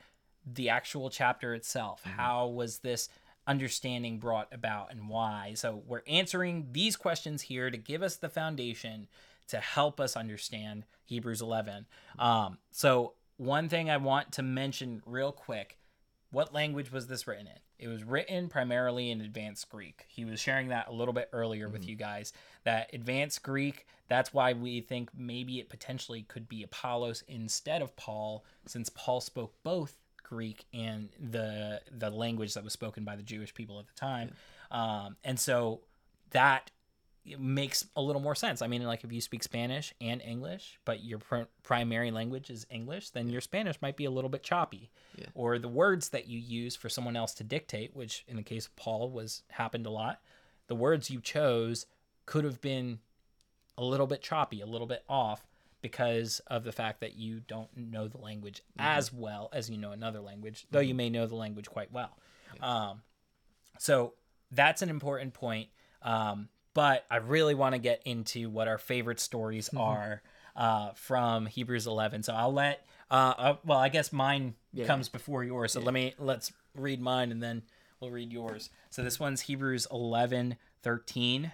the 0.46 0.70
actual 0.70 1.10
chapter 1.10 1.56
itself. 1.56 2.04
How 2.04 2.48
was 2.48 2.80
this 2.80 3.10
understanding 3.48 4.20
brought 4.20 4.48
about 4.54 4.92
and 4.92 5.10
why? 5.10 5.54
So 5.56 5.82
we're 5.88 6.04
answering 6.08 6.68
these 6.72 6.96
questions 6.96 7.44
here 7.44 7.72
to 7.72 7.78
give 7.78 8.04
us 8.04 8.18
the 8.18 8.30
foundation 8.30 9.08
to 9.48 9.58
help 9.60 10.00
us 10.00 10.16
understand 10.16 10.86
Hebrews 11.06 11.42
11. 11.42 11.88
Um, 12.20 12.60
so 12.72 13.14
one 13.38 13.70
thing 13.70 13.90
I 13.90 13.98
want 13.98 14.34
to 14.34 14.44
mention 14.44 15.02
real 15.06 15.32
quick 15.32 15.78
what 16.30 16.54
language 16.54 16.92
was 16.92 17.08
this 17.08 17.26
written 17.26 17.48
in? 17.48 17.60
It 17.80 17.88
was 17.88 18.04
written 18.04 18.50
primarily 18.50 19.12
in 19.12 19.22
Advanced 19.22 19.70
Greek. 19.70 20.06
He 20.08 20.26
was 20.26 20.40
sharing 20.40 20.70
that 20.70 20.88
a 20.88 20.94
little 20.94 21.14
bit 21.14 21.30
earlier 21.32 21.70
with 21.70 21.88
you 21.88 21.96
guys. 21.96 22.34
That 22.64 22.90
Advanced 22.94 23.44
Greek, 23.44 23.86
that's 24.08 24.34
why 24.34 24.54
we 24.54 24.82
think 24.82 25.10
maybe 25.16 25.60
it 25.60 25.70
potentially 25.70 26.24
could 26.24 26.50
be 26.50 26.64
Apollos 26.64 27.24
instead 27.28 27.82
of 27.82 27.96
Paul, 27.96 28.44
since 28.66 28.90
Paul 28.90 29.22
spoke 29.22 29.54
both 29.64 29.98
Greek 30.24 30.66
and 30.74 31.10
the 31.20 31.82
the 31.92 32.10
language 32.10 32.54
that 32.56 32.64
was 32.64 32.74
spoken 32.74 33.04
by 33.04 33.16
the 33.16 33.24
Jewish 33.24 33.54
people 33.54 33.80
at 33.80 33.88
the 33.88 33.94
time. 33.94 34.32
Um, 34.72 35.16
and 35.24 35.40
so 35.40 35.82
that 36.32 36.72
makes 37.38 37.86
a 37.96 38.02
little 38.02 38.22
more 38.22 38.36
sense. 38.36 38.62
I 38.62 38.68
mean, 38.68 38.84
like 38.84 39.04
if 39.04 39.12
you 39.12 39.22
speak 39.22 39.44
Spanish 39.44 39.94
and 40.00 40.22
English, 40.22 40.80
but 40.86 41.04
your 41.04 41.20
pr- 41.20 41.50
primary 41.64 42.12
language 42.12 42.50
is 42.50 42.66
English, 42.70 43.10
then 43.10 43.30
your 43.30 43.42
Spanish 43.42 43.82
might 43.82 43.98
be 43.98 44.06
a 44.06 44.12
little 44.12 44.30
bit 44.30 44.44
choppy. 44.44 44.90
Yeah. 45.16 45.26
Or 45.34 45.60
the 45.60 45.68
words 45.68 46.10
that 46.10 46.28
you 46.28 46.40
use 46.40 46.76
for 46.76 46.90
someone 46.90 47.16
else 47.16 47.34
to 47.36 47.44
dictate, 47.44 47.96
which 47.96 48.24
in 48.28 48.36
the 48.36 48.44
case 48.44 48.68
of 48.68 48.76
Paul 48.76 49.10
was 49.12 49.44
happened 49.50 49.86
a 49.86 49.90
lot, 49.90 50.22
the 50.68 50.76
words 50.76 51.10
you 51.10 51.22
chose 51.22 51.86
could 52.26 52.44
have 52.44 52.62
been 52.62 53.00
a 53.78 53.84
little 53.84 54.08
bit 54.08 54.22
choppy, 54.22 54.62
a 54.62 54.66
little 54.66 54.88
bit 54.88 55.04
off 55.08 55.46
because 55.82 56.42
of 56.48 56.64
the 56.64 56.72
fact 56.72 57.02
that 57.02 57.16
you 57.16 57.40
don't 57.40 57.70
know 57.76 58.08
the 58.08 58.18
language 58.18 58.62
as 58.80 59.14
well 59.14 59.50
as 59.54 59.70
you 59.70 59.78
know 59.78 59.92
another 59.92 60.20
language, 60.20 60.66
though 60.72 60.80
you 60.80 60.96
may 60.96 61.10
know 61.10 61.28
the 61.28 61.36
language 61.36 61.68
quite 61.70 61.92
well. 61.92 62.18
Um, 62.62 63.02
so 63.78 64.14
that's 64.52 64.82
an 64.82 64.90
important 64.90 65.34
point. 65.34 65.70
Um, 66.02 66.50
but 66.78 67.08
I 67.10 67.16
really 67.16 67.56
want 67.56 67.74
to 67.74 67.80
get 67.80 68.04
into 68.06 68.52
what 68.52 68.68
our 68.68 68.78
favorite 68.78 69.20
stories 69.20 69.68
are 69.76 70.22
uh, 70.56 70.92
from 70.94 71.48
Hebrews 71.48 71.88
11. 71.88 72.22
So 72.22 72.36
I'll 72.36 72.54
let, 72.54 72.86
uh, 73.10 73.34
uh, 73.36 73.56
well, 73.66 73.80
I 73.80 73.90
guess 73.90 74.14
mine 74.14 74.54
Yeah. 74.74 74.86
comes 74.86 75.10
before 75.10 75.44
yours. 75.44 75.72
So 75.72 75.80
let 75.80 75.92
me, 75.96 76.14
let's 76.20 76.54
read 76.76 77.02
mine 77.02 77.32
and 77.32 77.42
then 77.42 77.64
we'll 78.00 78.12
read 78.12 78.32
yours. 78.32 78.70
So 78.92 79.04
this 79.04 79.20
one's 79.20 79.42
Hebrews 79.42 79.88
11, 79.92 80.58
13. 80.84 81.52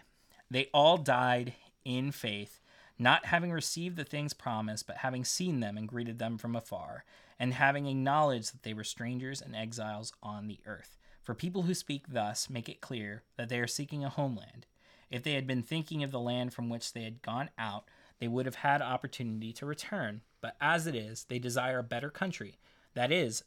They 0.51 0.69
all 0.73 0.97
died 0.97 1.53
in 1.85 2.11
faith, 2.11 2.59
not 2.99 3.27
having 3.27 3.53
received 3.53 3.95
the 3.95 4.03
things 4.03 4.33
promised, 4.33 4.87
but 4.87 4.97
having 4.97 5.23
seen 5.23 5.61
them 5.61 5.77
and 5.77 5.87
greeted 5.87 6.19
them 6.19 6.37
from 6.37 6.53
afar, 6.53 7.05
and 7.39 7.53
having 7.53 7.85
acknowledged 7.87 8.53
that 8.53 8.63
they 8.63 8.73
were 8.73 8.83
strangers 8.83 9.41
and 9.41 9.55
exiles 9.55 10.11
on 10.21 10.47
the 10.47 10.59
earth. 10.65 10.97
For 11.21 11.33
people 11.33 11.61
who 11.61 11.73
speak 11.73 12.07
thus 12.11 12.49
make 12.49 12.67
it 12.67 12.81
clear 12.81 13.23
that 13.37 13.47
they 13.47 13.59
are 13.59 13.67
seeking 13.67 14.03
a 14.03 14.09
homeland. 14.09 14.65
If 15.13 15.21
they 15.21 15.33
had 15.33 15.45
been 15.45 15.61
thinking 15.61 16.03
of 16.03 16.09
the 16.09 16.19
land 16.19 16.55
from 16.55 16.69
which 16.69 16.91
they 16.91 17.03
had 17.03 17.21
gone 17.21 17.51
out, 17.55 17.85
they 18.17 18.27
would 18.27 18.47
have 18.47 18.55
had 18.55 18.81
opportunity 18.81 19.53
to 19.53 19.65
return. 19.67 20.21
But 20.41 20.55
as 20.59 20.87
it 20.87 20.95
is, 20.95 21.25
they 21.25 21.37
desire 21.37 21.77
a 21.77 21.83
better 21.83 22.09
country, 22.09 22.57
that 22.95 23.11
is, 23.11 23.43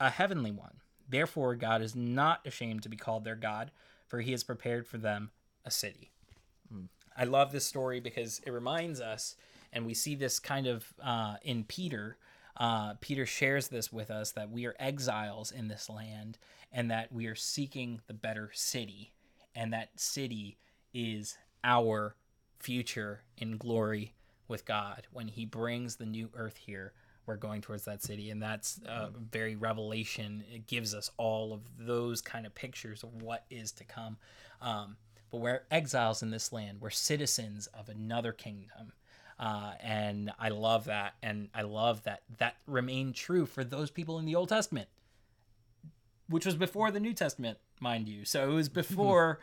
a 0.00 0.10
heavenly 0.10 0.50
one. 0.50 0.80
Therefore, 1.08 1.54
God 1.54 1.82
is 1.82 1.94
not 1.94 2.44
ashamed 2.44 2.82
to 2.82 2.88
be 2.88 2.96
called 2.96 3.22
their 3.22 3.36
God, 3.36 3.70
for 4.08 4.20
he 4.20 4.32
has 4.32 4.42
prepared 4.42 4.88
for 4.88 4.98
them 4.98 5.30
a 5.64 5.70
city. 5.70 6.10
I 7.16 7.24
love 7.24 7.52
this 7.52 7.64
story 7.64 8.00
because 8.00 8.40
it 8.44 8.50
reminds 8.50 9.00
us, 9.00 9.36
and 9.72 9.86
we 9.86 9.94
see 9.94 10.16
this 10.16 10.40
kind 10.40 10.66
of 10.66 10.92
uh, 11.00 11.36
in 11.42 11.62
Peter. 11.62 12.16
Uh, 12.56 12.94
Peter 13.00 13.24
shares 13.24 13.68
this 13.68 13.92
with 13.92 14.10
us 14.10 14.32
that 14.32 14.50
we 14.50 14.66
are 14.66 14.74
exiles 14.80 15.52
in 15.52 15.68
this 15.68 15.88
land 15.88 16.38
and 16.72 16.90
that 16.90 17.12
we 17.12 17.26
are 17.26 17.36
seeking 17.36 18.00
the 18.08 18.14
better 18.14 18.50
city. 18.52 19.12
And 19.54 19.72
that 19.72 19.90
city 19.94 20.58
is 20.98 21.38
our 21.62 22.16
future 22.58 23.22
in 23.36 23.56
glory 23.56 24.14
with 24.48 24.64
God. 24.64 25.06
When 25.12 25.28
He 25.28 25.44
brings 25.44 25.96
the 25.96 26.06
new 26.06 26.28
earth 26.34 26.56
here, 26.56 26.92
we're 27.24 27.36
going 27.36 27.60
towards 27.60 27.84
that 27.84 28.02
city. 28.02 28.30
And 28.30 28.42
that's 28.42 28.80
uh, 28.88 29.10
very 29.30 29.54
revelation. 29.54 30.42
It 30.52 30.66
gives 30.66 30.94
us 30.94 31.10
all 31.16 31.52
of 31.52 31.60
those 31.78 32.20
kind 32.20 32.46
of 32.46 32.54
pictures 32.54 33.04
of 33.04 33.22
what 33.22 33.44
is 33.48 33.70
to 33.72 33.84
come. 33.84 34.16
Um, 34.60 34.96
but 35.30 35.38
we're 35.38 35.62
exiles 35.70 36.22
in 36.22 36.30
this 36.30 36.52
land. 36.52 36.78
We're 36.80 36.90
citizens 36.90 37.68
of 37.68 37.88
another 37.88 38.32
kingdom. 38.32 38.92
Uh, 39.38 39.74
and 39.80 40.32
I 40.38 40.48
love 40.48 40.86
that. 40.86 41.14
And 41.22 41.48
I 41.54 41.62
love 41.62 42.02
that 42.04 42.22
that 42.38 42.56
remained 42.66 43.14
true 43.14 43.46
for 43.46 43.62
those 43.62 43.90
people 43.90 44.18
in 44.18 44.24
the 44.24 44.34
Old 44.34 44.48
Testament, 44.48 44.88
which 46.28 46.46
was 46.46 46.56
before 46.56 46.90
the 46.90 46.98
New 46.98 47.12
Testament, 47.12 47.58
mind 47.78 48.08
you. 48.08 48.24
So 48.24 48.50
it 48.50 48.54
was 48.54 48.68
before 48.70 49.38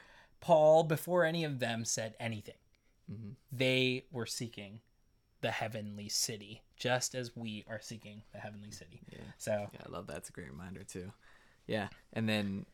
Paul, 0.45 0.83
before 0.83 1.23
any 1.25 1.43
of 1.43 1.57
them 1.57 1.83
said 1.85 2.13
anything. 2.19 2.59
They 3.51 4.05
were 4.11 4.27
seeking 4.27 4.81
the 5.41 5.49
heavenly 5.49 6.07
city, 6.07 6.61
just 6.77 7.15
as 7.15 7.35
we 7.35 7.65
are 7.67 7.79
seeking 7.81 8.21
the 8.31 8.37
heavenly 8.37 8.69
city. 8.69 9.01
Yeah. 9.11 9.17
So, 9.39 9.69
Yeah, 9.73 9.79
I 9.87 9.89
love 9.89 10.05
that. 10.05 10.17
It's 10.17 10.29
a 10.29 10.31
great 10.31 10.51
reminder 10.51 10.83
too. 10.83 11.11
Yeah, 11.65 11.87
and 12.13 12.29
then 12.29 12.67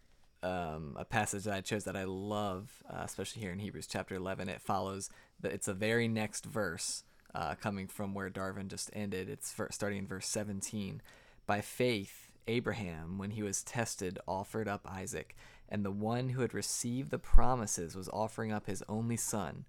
um, 0.43 0.97
a 0.99 1.05
passage 1.05 1.45
that 1.45 1.53
I 1.53 1.61
chose 1.61 1.85
that 1.85 1.95
I 1.95 2.03
love, 2.03 2.83
uh, 2.89 3.03
especially 3.05 3.41
here 3.41 3.53
in 3.53 3.59
Hebrews 3.59 3.87
chapter 3.87 4.15
eleven, 4.15 4.49
it 4.49 4.61
follows. 4.61 5.09
The, 5.39 5.49
it's 5.49 5.69
a 5.69 5.73
very 5.73 6.09
next 6.09 6.45
verse 6.45 7.05
uh, 7.33 7.55
coming 7.55 7.87
from 7.87 8.13
where 8.13 8.29
Darvin 8.29 8.67
just 8.67 8.89
ended. 8.91 9.29
It's 9.29 9.55
starting 9.69 9.99
in 9.99 10.07
verse 10.07 10.27
seventeen. 10.27 11.01
By 11.47 11.61
faith, 11.61 12.31
Abraham, 12.47 13.17
when 13.17 13.31
he 13.31 13.43
was 13.43 13.63
tested, 13.63 14.19
offered 14.27 14.67
up 14.67 14.85
Isaac, 14.89 15.37
and 15.71 15.85
the 15.85 15.91
one 15.91 16.29
who 16.29 16.41
had 16.41 16.53
received 16.53 17.09
the 17.09 17.17
promises 17.17 17.95
was 17.95 18.09
offering 18.09 18.51
up 18.51 18.67
his 18.67 18.83
only 18.89 19.17
son. 19.17 19.65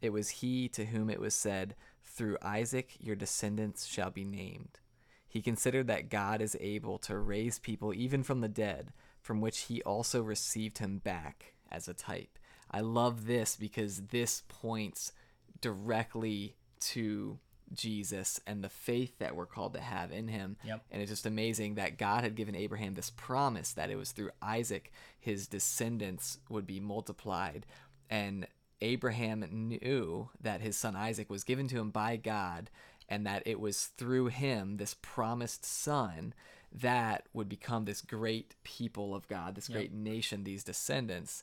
It 0.00 0.10
was 0.10 0.30
he 0.30 0.68
to 0.70 0.86
whom 0.86 1.10
it 1.10 1.20
was 1.20 1.34
said, 1.34 1.76
Through 2.02 2.38
Isaac 2.42 2.94
your 2.98 3.14
descendants 3.14 3.86
shall 3.86 4.10
be 4.10 4.24
named. 4.24 4.80
He 5.28 5.42
considered 5.42 5.86
that 5.86 6.10
God 6.10 6.40
is 6.40 6.56
able 6.60 6.98
to 7.00 7.18
raise 7.18 7.58
people 7.58 7.94
even 7.94 8.22
from 8.22 8.40
the 8.40 8.48
dead, 8.48 8.92
from 9.20 9.40
which 9.40 9.60
he 9.60 9.82
also 9.82 10.22
received 10.22 10.78
him 10.78 10.98
back 10.98 11.54
as 11.70 11.86
a 11.86 11.94
type. 11.94 12.38
I 12.70 12.80
love 12.80 13.26
this 13.26 13.56
because 13.56 14.06
this 14.08 14.42
points 14.48 15.12
directly 15.60 16.56
to 16.80 17.38
Jesus 17.74 18.40
and 18.46 18.62
the 18.62 18.68
faith 18.68 19.18
that 19.18 19.34
we're 19.34 19.46
called 19.46 19.74
to 19.74 19.80
have 19.80 20.12
in 20.12 20.28
him. 20.28 20.56
Yep. 20.64 20.84
And 20.90 21.02
it's 21.02 21.10
just 21.10 21.26
amazing 21.26 21.74
that 21.74 21.98
God 21.98 22.24
had 22.24 22.34
given 22.34 22.54
Abraham 22.54 22.94
this 22.94 23.10
promise 23.10 23.72
that 23.72 23.90
it 23.90 23.96
was 23.96 24.12
through 24.12 24.30
Isaac 24.40 24.92
his 25.18 25.46
descendants 25.46 26.38
would 26.48 26.66
be 26.66 26.80
multiplied. 26.80 27.66
And 28.10 28.46
Abraham 28.80 29.46
knew 29.50 30.30
that 30.40 30.60
his 30.60 30.76
son 30.76 30.96
Isaac 30.96 31.30
was 31.30 31.44
given 31.44 31.68
to 31.68 31.78
him 31.78 31.90
by 31.90 32.16
God 32.16 32.70
and 33.08 33.26
that 33.26 33.42
it 33.46 33.60
was 33.60 33.86
through 33.98 34.26
him, 34.26 34.76
this 34.76 34.96
promised 35.00 35.64
son, 35.64 36.34
that 36.72 37.26
would 37.32 37.48
become 37.48 37.84
this 37.84 38.00
great 38.00 38.54
people 38.64 39.14
of 39.14 39.28
God, 39.28 39.54
this 39.54 39.68
great 39.68 39.92
nation, 39.92 40.44
these 40.44 40.64
descendants. 40.64 41.42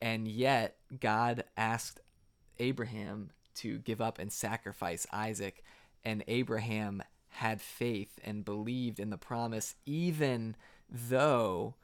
And 0.00 0.28
yet, 0.28 0.76
God 1.00 1.44
asked 1.56 2.00
Abraham 2.58 3.30
to 3.58 3.78
give 3.78 4.00
up 4.00 4.18
and 4.18 4.32
sacrifice 4.32 5.06
Isaac, 5.12 5.62
and 6.04 6.24
Abraham 6.28 7.02
had 7.28 7.60
faith 7.60 8.18
and 8.24 8.44
believed 8.44 8.98
in 8.98 9.10
the 9.10 9.18
promise, 9.18 9.74
even 9.86 10.56
though 10.90 11.74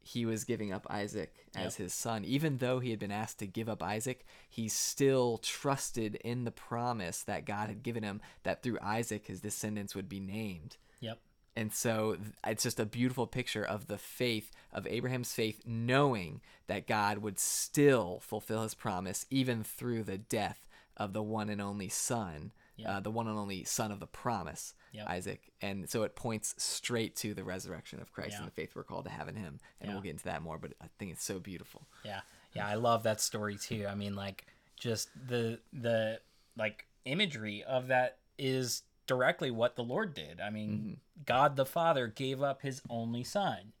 he 0.00 0.26
was 0.26 0.44
giving 0.44 0.72
up 0.72 0.86
Isaac 0.90 1.46
as 1.56 1.76
his 1.76 1.94
son. 1.94 2.24
Even 2.24 2.58
though 2.58 2.78
he 2.78 2.90
had 2.90 2.98
been 2.98 3.10
asked 3.10 3.38
to 3.38 3.46
give 3.46 3.68
up 3.68 3.82
Isaac, 3.82 4.26
he 4.50 4.68
still 4.68 5.38
trusted 5.38 6.16
in 6.16 6.44
the 6.44 6.50
promise 6.50 7.22
that 7.22 7.46
God 7.46 7.68
had 7.68 7.82
given 7.82 8.02
him 8.02 8.20
that 8.42 8.62
through 8.62 8.78
Isaac 8.82 9.26
his 9.26 9.40
descendants 9.40 9.94
would 9.94 10.08
be 10.08 10.20
named. 10.20 10.76
yep. 11.00 11.18
And 11.56 11.72
so 11.72 12.16
it's 12.44 12.64
just 12.64 12.80
a 12.80 12.84
beautiful 12.84 13.28
picture 13.28 13.64
of 13.64 13.86
the 13.86 13.96
faith 13.96 14.50
of 14.72 14.88
Abraham's 14.88 15.32
faith, 15.32 15.60
knowing 15.64 16.40
that 16.66 16.88
God 16.88 17.18
would 17.18 17.38
still 17.38 18.20
fulfill 18.22 18.64
his 18.64 18.74
promise 18.74 19.24
even 19.30 19.62
through 19.62 20.02
the 20.02 20.18
death 20.18 20.66
of 20.96 21.12
the 21.12 21.22
one 21.22 21.48
and 21.50 21.60
only 21.60 21.88
son, 21.88 22.52
uh, 22.86 23.00
the 23.00 23.10
one 23.10 23.26
and 23.28 23.38
only 23.38 23.64
son 23.64 23.90
of 23.92 24.00
the 24.00 24.06
promise, 24.06 24.74
Yep. 24.92 25.08
Isaac. 25.08 25.52
And 25.60 25.88
so 25.90 26.04
it 26.04 26.14
points 26.14 26.54
straight 26.62 27.16
to 27.16 27.34
the 27.34 27.42
resurrection 27.42 28.00
of 28.00 28.12
Christ 28.12 28.32
Yeah. 28.32 28.38
and 28.38 28.46
the 28.46 28.52
faith 28.52 28.76
we're 28.76 28.84
called 28.84 29.04
to 29.06 29.10
have 29.10 29.26
in 29.28 29.34
him. 29.36 29.58
And 29.80 29.88
Yeah. 29.88 29.94
we'll 29.94 30.02
get 30.02 30.10
into 30.10 30.24
that 30.24 30.40
more, 30.42 30.56
but 30.58 30.72
I 30.80 30.86
think 30.98 31.10
it's 31.12 31.24
so 31.24 31.40
beautiful. 31.40 31.86
Yeah. 32.04 32.20
Yeah, 32.52 32.66
I 32.68 32.74
love 32.74 33.02
that 33.02 33.20
story 33.20 33.56
too. 33.58 33.86
I 33.88 33.94
mean, 33.96 34.14
like 34.14 34.46
just 34.76 35.08
the 35.26 35.60
the 35.72 36.20
like 36.56 36.86
imagery 37.04 37.64
of 37.64 37.88
that 37.88 38.18
is 38.38 38.82
directly 39.06 39.50
what 39.50 39.74
the 39.76 39.82
Lord 39.84 40.14
did. 40.14 40.40
I 40.40 40.50
mean, 40.50 41.00
God 41.26 41.56
the 41.56 41.66
Father 41.66 42.06
gave 42.06 42.40
up 42.42 42.62
his 42.62 42.80
only 42.88 43.24
son. 43.24 43.72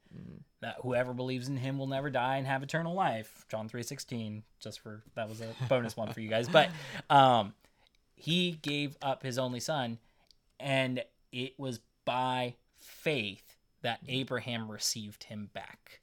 That 0.64 0.76
whoever 0.80 1.12
believes 1.12 1.46
in 1.46 1.58
him 1.58 1.78
will 1.78 1.86
never 1.86 2.08
die 2.08 2.38
and 2.38 2.46
have 2.46 2.62
eternal 2.62 2.94
life. 2.94 3.44
John 3.50 3.68
3:16, 3.68 4.42
just 4.60 4.80
for 4.80 5.02
that 5.14 5.28
was 5.28 5.42
a 5.42 5.48
bonus 5.68 5.94
one 5.94 6.10
for 6.10 6.20
you 6.20 6.30
guys. 6.30 6.48
But 6.48 6.70
um 7.10 7.52
he 8.16 8.52
gave 8.62 8.96
up 9.02 9.22
his 9.22 9.38
only 9.38 9.60
son 9.60 9.98
and 10.58 11.04
it 11.32 11.58
was 11.58 11.80
by 12.06 12.54
faith 12.78 13.56
that 13.82 14.00
Abraham 14.08 14.70
received 14.70 15.24
him 15.24 15.50
back. 15.52 16.00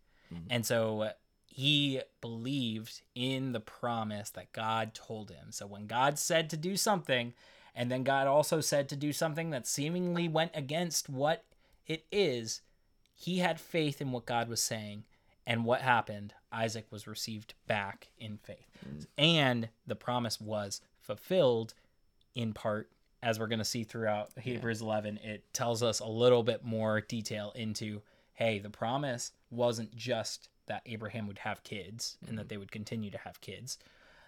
And 0.49 0.65
so 0.65 1.01
uh, 1.01 1.11
he 1.47 2.01
believed 2.21 3.01
in 3.15 3.51
the 3.53 3.59
promise 3.59 4.29
that 4.31 4.53
God 4.53 4.93
told 4.93 5.31
him. 5.31 5.47
So 5.51 5.65
when 5.67 5.87
God 5.87 6.19
said 6.19 6.49
to 6.51 6.57
do 6.57 6.77
something, 6.77 7.33
and 7.75 7.89
then 7.89 8.03
God 8.03 8.27
also 8.27 8.61
said 8.61 8.87
to 8.89 8.95
do 8.95 9.11
something 9.11 9.49
that 9.49 9.65
seemingly 9.65 10.27
went 10.27 10.51
against 10.53 11.09
what 11.09 11.43
it 11.87 12.05
is, 12.11 12.61
he 13.21 13.37
had 13.37 13.59
faith 13.59 14.01
in 14.01 14.11
what 14.11 14.25
God 14.25 14.49
was 14.49 14.61
saying. 14.61 15.03
And 15.45 15.63
what 15.63 15.81
happened? 15.81 16.33
Isaac 16.51 16.87
was 16.91 17.05
received 17.07 17.53
back 17.67 18.09
in 18.19 18.37
faith. 18.37 18.67
And 19.17 19.69
the 19.85 19.95
promise 19.95 20.41
was 20.41 20.81
fulfilled 20.99 21.75
in 22.33 22.53
part, 22.53 22.89
as 23.21 23.39
we're 23.39 23.47
going 23.47 23.59
to 23.59 23.65
see 23.65 23.83
throughout 23.83 24.31
Hebrews 24.39 24.81
11. 24.81 25.19
It 25.23 25.43
tells 25.53 25.83
us 25.83 25.99
a 25.99 26.07
little 26.07 26.41
bit 26.41 26.63
more 26.63 27.01
detail 27.01 27.51
into 27.55 28.01
hey, 28.33 28.57
the 28.57 28.71
promise 28.71 29.33
wasn't 29.51 29.95
just 29.95 30.49
that 30.65 30.81
Abraham 30.87 31.27
would 31.27 31.39
have 31.39 31.63
kids 31.63 32.17
and 32.27 32.37
that 32.37 32.43
mm-hmm. 32.43 32.47
they 32.47 32.57
would 32.57 32.71
continue 32.71 33.11
to 33.11 33.19
have 33.19 33.39
kids. 33.39 33.77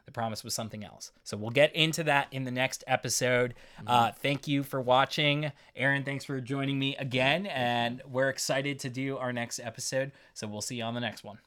The 0.06 0.12
promise 0.12 0.44
was 0.44 0.54
something 0.54 0.84
else. 0.84 1.12
So 1.24 1.38
we'll 1.38 1.52
get 1.52 1.74
into 1.76 2.04
that 2.04 2.28
in 2.32 2.44
the 2.44 2.52
next 2.52 2.84
episode. 2.88 3.54
Uh, 3.88 4.12
thank 4.12 4.48
you 4.48 4.64
for 4.64 4.82
watching. 4.82 5.52
Aaron, 5.76 6.04
thanks 6.04 6.26
for 6.26 6.42
joining 6.42 6.78
me 6.78 6.96
again. 6.98 7.46
And 7.46 8.02
we're 8.06 8.30
excited 8.30 8.80
to 8.80 8.90
do 8.90 9.18
our 9.18 9.32
next 9.32 9.60
episode. 9.60 10.12
So 10.34 10.48
we'll 10.48 10.62
see 10.62 10.76
you 10.76 10.84
on 10.84 10.94
the 10.94 11.00
next 11.00 11.24
one. 11.24 11.38